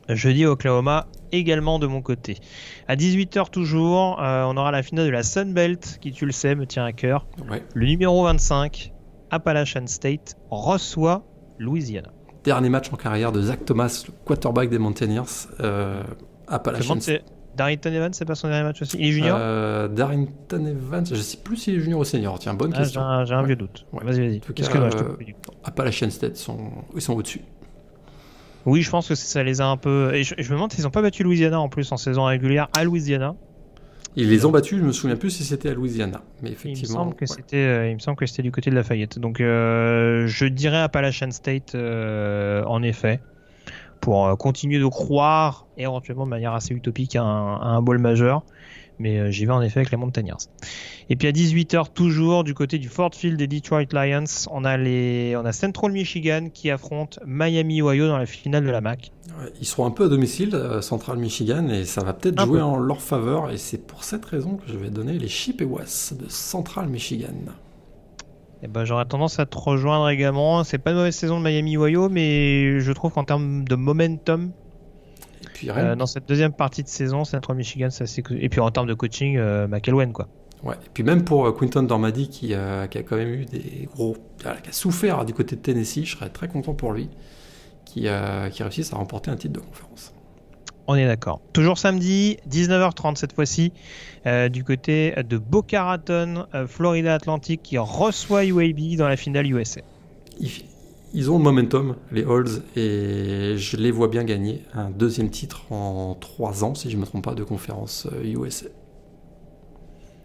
[0.09, 2.39] Je dis Oklahoma également de mon côté.
[2.87, 6.33] À 18h toujours, euh, on aura la finale de la Sun Belt, qui tu le
[6.33, 7.27] sais me tient à cœur.
[7.75, 8.93] Le numéro 25,
[9.31, 11.25] Appalachian State, reçoit
[11.59, 12.09] Louisiana.
[12.45, 15.49] Dernier match en carrière de Zach Thomas, le quarterback des Mountaineers.
[15.61, 16.03] Euh,
[16.47, 17.25] Appalachian State.
[17.59, 18.97] Darrington Evans, c'est pas son dernier match aussi?
[18.99, 19.37] Il est junior?
[19.39, 22.39] Euh, Darrington Evans, je sais plus s'il est junior ou senior.
[22.39, 23.03] Tiens, bonne ah, question.
[23.25, 23.85] J'ai un, vieux doute.
[23.93, 24.41] Vas-y, vas-y.
[24.77, 25.01] Euh,
[25.65, 27.43] Appalachian State, sont, ils sont au-dessus.
[28.65, 30.15] Oui, je pense que ça les a un peu.
[30.15, 32.85] Et je, me demande s'ils n'ont pas battu Louisiana en plus en saison régulière à
[32.85, 33.35] Louisiana.
[34.15, 36.23] Ils les ont battus, je me souviens plus si c'était à Louisiana.
[36.43, 36.75] Mais effectivement.
[36.75, 39.19] Il me semble que c'était, euh, il me semble que c'était du côté de Lafayette.
[39.19, 43.21] Donc euh, je dirais Appalachian State en effet
[44.01, 48.43] pour euh, continuer de croire, éventuellement de manière assez utopique, à un, bol majeur.
[48.99, 50.41] Mais euh, j'y vais en effet avec les Montagnards.
[51.09, 54.77] Et puis à 18h toujours du côté du Ford Field des Detroit Lions, on a
[54.77, 59.13] les on a Central Michigan qui affronte Miami Ohio dans la finale de la MAC.
[59.61, 62.77] ils seront un peu à domicile euh, Central Michigan et ça va peut-être jouer en
[62.77, 66.89] leur faveur et c'est pour cette raison que je vais donner les Chippewas de Central
[66.89, 67.29] Michigan.
[68.63, 70.65] Eh ben, j'aurais tendance à te rejoindre également.
[70.65, 74.53] C'est pas une mauvaise saison de Miami Ohio, mais je trouve qu'en termes de momentum,
[75.65, 78.87] euh, dans cette deuxième partie de saison, Central Michigan, ça c'est et puis en termes
[78.87, 80.29] de coaching, euh, McElwain quoi.
[80.63, 80.75] Ouais.
[80.75, 84.47] Et puis même pour euh, Quinton Dormady qui, a quand même eu des gros, qui
[84.47, 87.09] a souffert du côté de Tennessee, je serais très content pour lui,
[87.85, 88.09] qui
[88.53, 90.13] qui réussisse à remporter un titre de conférence.
[90.91, 91.41] On est d'accord.
[91.53, 93.73] Toujours samedi, 19h30 cette fois-ci,
[94.27, 99.47] euh, du côté de Boca Raton, euh, Florida Atlantic, qui reçoit UAB dans la finale
[99.53, 99.83] USA.
[101.15, 105.71] Ils ont le momentum, les Halls, et je les vois bien gagner un deuxième titre
[105.71, 108.67] en trois ans, si je ne me trompe pas, de conférence USA.
[108.67, 108.69] Euh,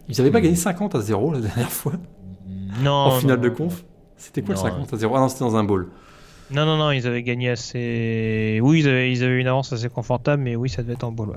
[0.08, 1.92] Ils n'avaient pas gagné 50 à 0 la dernière fois
[2.82, 2.90] Non.
[2.90, 3.84] en finale de conf
[4.16, 5.88] C'était quoi le 50 à 0 Ah non, c'était dans un bowl.
[6.50, 8.60] Non, non, non, ils avaient gagné assez.
[8.62, 11.12] Oui, ils avaient, ils avaient une avance assez confortable, mais oui, ça devait être en
[11.12, 11.30] bowl.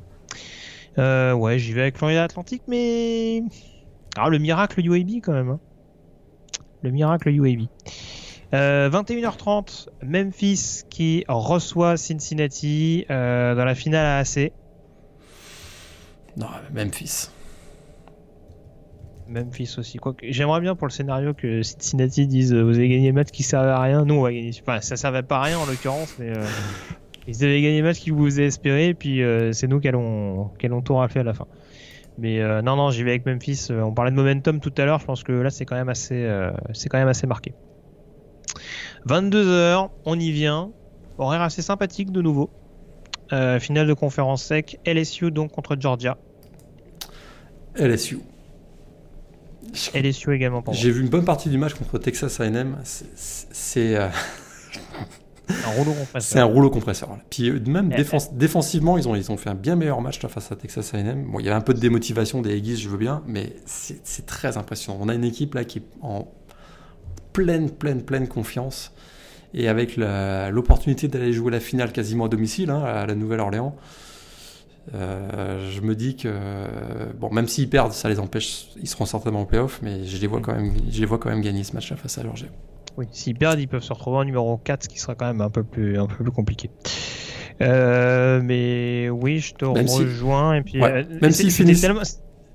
[0.97, 3.43] Ouais, euh, j'y vais avec Florida Atlantique, mais.
[4.17, 5.49] Ah, le miracle UAB quand même.
[5.49, 5.59] Hein.
[6.81, 7.67] Le miracle UAB.
[8.53, 14.51] Euh, 21h30, Memphis qui reçoit Cincinnati euh, dans la finale à AC.
[16.37, 17.29] Non, Memphis.
[19.29, 19.97] Memphis aussi.
[19.97, 23.29] Quoi j'aimerais bien pour le scénario que Cincinnati dise euh, vous avez gagné le match
[23.31, 24.05] qui servait à rien.
[24.05, 24.51] Nous on va gagner.
[24.61, 26.45] Enfin, ça servait pas à rien en l'occurrence, mais euh,
[27.27, 30.49] ils avaient gagné le match qui vous a espéré, puis euh, c'est nous qui allons,
[30.59, 31.47] qui allons tout rafler à la fin.
[32.19, 33.67] Mais non, non, j'y vais avec Memphis.
[33.69, 34.99] on parlait de momentum tout à l'heure.
[34.99, 36.27] Je pense que là c'est quand même assez,
[36.73, 37.53] c'est quand même assez marqué.
[39.07, 40.71] 22h, on y vient.
[41.19, 42.49] Horaire assez sympathique de nouveau.
[43.59, 44.79] finale de conférence sec.
[44.83, 46.17] LSU donc contre Georgia.
[47.75, 48.17] LSU.
[49.93, 52.77] LSU également pour J'ai vu une bonne partie du match contre Texas A&M.
[52.85, 54.07] C'est euh,
[55.49, 56.21] un rouleau compresseur.
[56.21, 57.17] C'est un rouleau compresseur.
[57.29, 57.93] Puis euh, même
[58.33, 61.25] défensivement, ils ont, ils ont fait un bien meilleur match face à Texas A&M.
[61.31, 64.25] Bon, il y avait un peu de démotivation des Aggies, je veux bien, mais c'est
[64.25, 64.99] très impressionnant.
[65.01, 66.27] On a une équipe là qui est en
[67.33, 68.93] pleine, pleine, pleine confiance.
[69.53, 73.75] Et avec l'opportunité d'aller jouer la finale quasiment à domicile, hein, à la Nouvelle-Orléans,
[74.93, 76.33] euh, je me dis que
[77.19, 78.69] bon, même s'ils perdent, ça les empêche.
[78.81, 81.29] Ils seront certainement en playoff, mais je les vois quand même, je les vois quand
[81.29, 82.47] même gagner ce match-là face à Georgia.
[82.97, 85.41] Oui, s'ils perdent, ils peuvent se retrouver en numéro 4, ce qui sera quand même
[85.41, 86.71] un peu plus, un peu plus compliqué.
[87.61, 90.55] Euh, mais oui, je te rejoins.
[90.55, 91.85] et puis, euh, même s'ils finissent,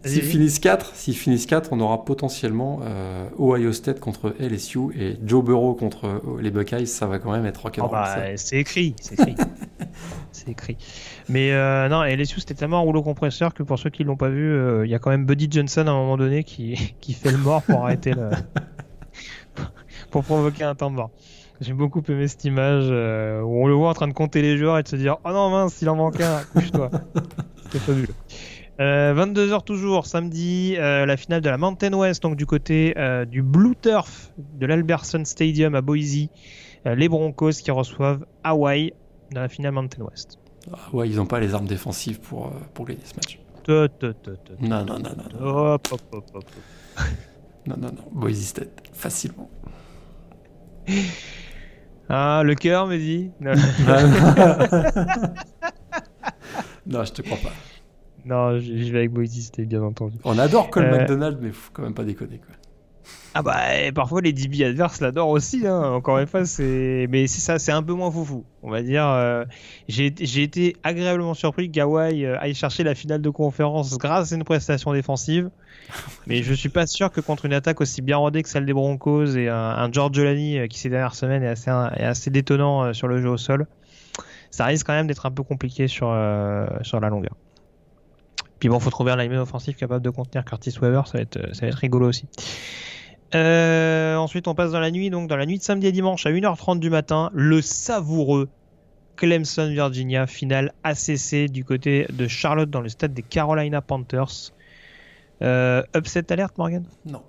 [0.05, 5.17] S'ils finissent 4, s'ils finissent 4, on aura potentiellement euh, Ohio State contre LSU et
[5.25, 9.15] Joe Burrow contre les Buckeyes, ça va quand même être oh bah, C'est écrit, c'est
[9.15, 9.37] écrit.
[10.33, 10.77] c'est écrit.
[11.29, 14.29] Mais euh, non, LSU c'était tellement un rouleau compresseur que pour ceux qui l'ont pas
[14.29, 17.31] vu, il y a quand même Buddy Johnson à un moment donné qui, qui fait
[17.31, 18.31] le mort pour arrêter le.
[20.11, 21.11] pour provoquer un temps mort.
[21.61, 24.79] J'ai beaucoup aimé cette image où on le voit en train de compter les joueurs
[24.79, 26.91] et de se dire Oh non mince, il en manque un, couche-toi.
[27.63, 28.15] C'était fabuleux.
[28.79, 33.25] 22h euh, toujours, samedi, euh, la finale de la Mountain West, donc du côté euh,
[33.25, 36.29] du Blue Turf de l'Alberson Stadium à Boise.
[36.85, 38.93] les Broncos qui reçoivent Hawaii
[39.33, 40.39] dans la finale Mountain West.
[40.73, 43.39] Ah ouais, ils n'ont pas les armes défensives pour, euh, pour gagner ce match.
[43.65, 44.65] Te, te, te, te, te.
[44.65, 45.41] Non, non, non, non.
[45.41, 46.45] Non, Hop, hop, hop, hop.
[47.67, 47.89] non, non.
[47.89, 48.05] non.
[48.13, 49.51] Boise State, facilement.
[52.15, 53.31] Ah, le cœur me dit.
[53.41, 53.53] Non,
[56.87, 57.53] non, je te crois pas.
[58.27, 60.19] non je, je vais avec Boise State, bien entendu.
[60.25, 60.99] On adore Cole Euh.
[60.99, 62.39] McDonald, mais faut quand même pas déconner.
[62.39, 62.55] Quoi.
[63.35, 63.57] Ah bah,
[63.95, 65.81] parfois les DB adverses l'adorent aussi, hein.
[65.95, 67.07] encore une fois, c'est...
[67.09, 69.07] Mais c'est ça, c'est un peu moins foufou, on va dire.
[69.07, 69.47] euh,
[69.89, 74.37] J'ai été agréablement surpris que Gawai euh, aille chercher la finale de conférence grâce à
[74.37, 75.49] une prestation défensive.
[76.27, 78.75] Mais je suis pas sûr que contre une attaque aussi bien rodée que celle des
[78.75, 82.29] Broncos et un, un George Jolani euh, qui ces dernières semaines est assez, est assez
[82.29, 83.67] détonnant sur le jeu au sol,
[84.51, 86.15] ça risque quand même d'être un peu compliqué sur,
[86.83, 87.35] sur la longueur.
[88.59, 91.55] Puis bon, faut trouver un lineman offensif capable de contenir Curtis Weaver, ça va être,
[91.55, 92.27] ça va être rigolo aussi.
[93.35, 96.27] Euh, ensuite, on passe dans la nuit, donc dans la nuit de samedi à dimanche
[96.27, 98.49] à 1h30 du matin, le savoureux
[99.17, 104.53] Clemson, Virginia, finale ACC du côté de Charlotte dans le stade des Carolina Panthers.
[105.43, 106.85] Euh, upset alerte, Morgan?
[107.07, 107.23] Non,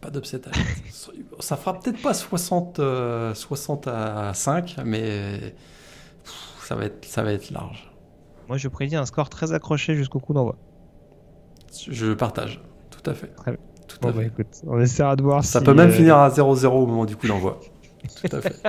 [0.00, 0.40] pas d'upset.
[0.46, 0.66] alert.
[1.40, 5.54] Ça fera peut-être pas 60, euh, 60 à 5, mais
[6.24, 7.90] pff, ça va être, ça va être large.
[8.48, 10.56] Moi, je prédis un score très accroché jusqu'au coup d'envoi.
[11.88, 12.60] Je partage,
[12.90, 13.28] tout à fait.
[13.28, 13.60] Très bien.
[13.88, 14.26] Tout Bon, à bah fait.
[14.28, 17.04] écoute, on essaiera de voir Ça si, peut même euh, finir à 0-0 au moment
[17.04, 17.58] du coup d'envoi.
[18.22, 18.54] Tout à fait.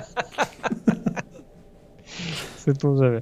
[2.57, 3.21] Sait-on jamais.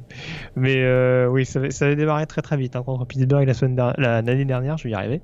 [0.56, 3.54] Mais euh, oui, ça avait, ça avait démarré très très vite hein, contre Pittsburgh la
[3.54, 5.22] semaine l'année dernière, je vais y arriver.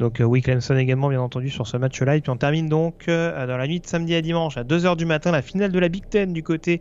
[0.00, 2.16] Donc euh, oui, Clemson également bien entendu sur ce match-là.
[2.16, 4.96] Et puis on termine donc euh, dans la nuit de samedi à dimanche à 2h
[4.96, 6.80] du matin la finale de la Big Ten du côté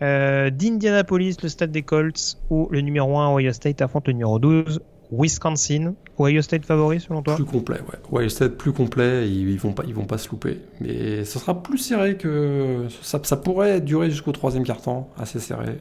[0.00, 4.38] euh, d'Indianapolis, le stade des Colts, où le numéro 1 Ohio State affronte le numéro
[4.38, 4.80] 12
[5.12, 5.94] Wisconsin.
[6.18, 7.36] Ohio State favori selon toi?
[7.36, 7.98] Plus complet, ouais.
[8.10, 10.60] Ouais, c'est plus complet, ils, ils vont pas, ils vont pas se louper.
[10.80, 15.78] Mais ce sera plus serré que ça, ça pourrait durer jusqu'au troisième quart-temps, assez serré.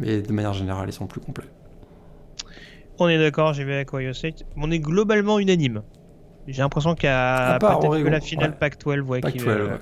[0.00, 1.46] Mais de manière générale, ils sont plus complets.
[2.98, 4.44] On est d'accord, j'y vais avec Ohio State.
[4.56, 5.82] On est globalement unanime.
[6.46, 8.56] J'ai l'impression qu'il y a À part peut-être que la finale ouais.
[8.58, 9.78] Pac-12 ouais, qui, Pac-12, euh, ouais.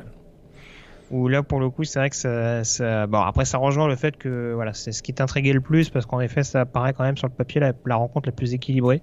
[1.13, 3.97] Où là, pour le coup, c'est vrai que ça, ça- Bon, après, ça rejoint le
[3.97, 7.05] fait que voilà, c'est ce qui t'intriguait le plus, parce qu'en effet, ça paraît quand
[7.05, 9.03] même sur le papier la, la rencontre la plus équilibrée.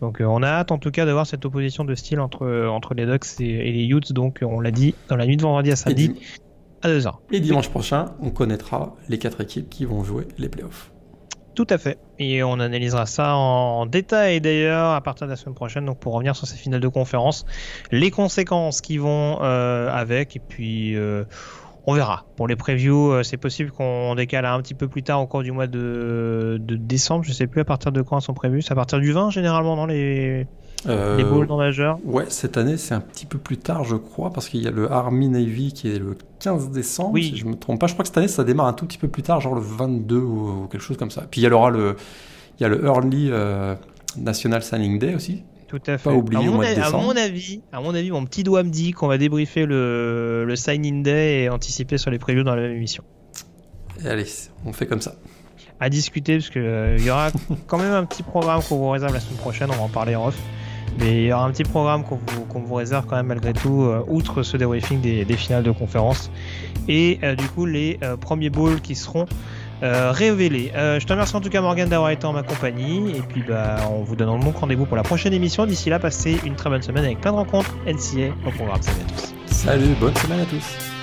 [0.00, 2.66] Donc, euh, on a hâte en tout cas de voir cette opposition de style entre,
[2.68, 4.12] entre les Ducks et, et les Utes.
[4.12, 6.14] Donc, on l'a dit, dans la nuit de vendredi à samedi
[6.82, 7.12] à 2h.
[7.32, 10.92] et dimanche prochain, on connaîtra les quatre équipes qui vont jouer les playoffs.
[11.58, 11.98] Tout à fait.
[12.20, 15.86] Et on analysera ça en détail d'ailleurs à partir de la semaine prochaine.
[15.86, 17.44] Donc pour revenir sur ces finales de conférence,
[17.90, 21.24] les conséquences qui vont euh, avec, et puis euh,
[21.84, 22.26] on verra.
[22.36, 25.42] Pour les previews, euh, c'est possible qu'on décale un petit peu plus tard au cours
[25.42, 27.24] du mois de, décembre.
[27.24, 28.62] Je sais plus à partir de quand elles sont prévues.
[28.62, 30.46] C'est à partir du 20 généralement dans les,
[30.86, 31.98] les bowls non majeurs.
[32.04, 34.70] Ouais, cette année, c'est un petit peu plus tard, je crois, parce qu'il y a
[34.70, 37.24] le Army Navy qui est le 15 décembre, Oui.
[37.24, 37.86] si je me trompe pas.
[37.88, 39.60] Je crois que cette année, ça démarre un tout petit peu plus tard, genre le
[39.60, 41.24] 22 ou, ou quelque chose comme ça.
[41.30, 41.96] Puis il y aura le,
[42.58, 43.74] il y a le Early euh,
[44.16, 45.42] National Signing Day aussi.
[45.66, 46.08] Tout à fait.
[46.10, 47.02] Pas oublié à, au mon, mois de a- à décembre.
[47.04, 50.56] mon avis, à mon avis, mon petit doigt me dit qu'on va débriefer le, le
[50.56, 53.02] sign-in day et anticiper sur les previews dans la même émission.
[54.02, 54.24] Et allez,
[54.64, 55.16] on fait comme ça.
[55.80, 57.30] à discuter parce que euh, y aura
[57.66, 60.14] quand même un petit programme qu'on vous réserve la semaine prochaine, on va en parler
[60.14, 60.38] en off.
[60.98, 64.02] Mais il y aura un petit programme qu'on vous, réserve quand même malgré tout, euh,
[64.08, 66.30] outre ce debriefing des, des finales de conférence.
[66.88, 69.26] Et euh, du coup, les euh, premiers bowls qui seront
[69.80, 70.72] révélés.
[70.74, 73.12] Je te remercie en tout cas Morgan d'avoir été en ma compagnie.
[73.16, 75.66] Et puis bah, on vous donne donc rendez-vous pour la prochaine émission.
[75.66, 78.82] D'ici là, passez une très bonne semaine avec plein de rencontres NCA au programme.
[78.82, 79.34] Salut à tous.
[79.54, 80.97] Salut, bonne semaine à tous.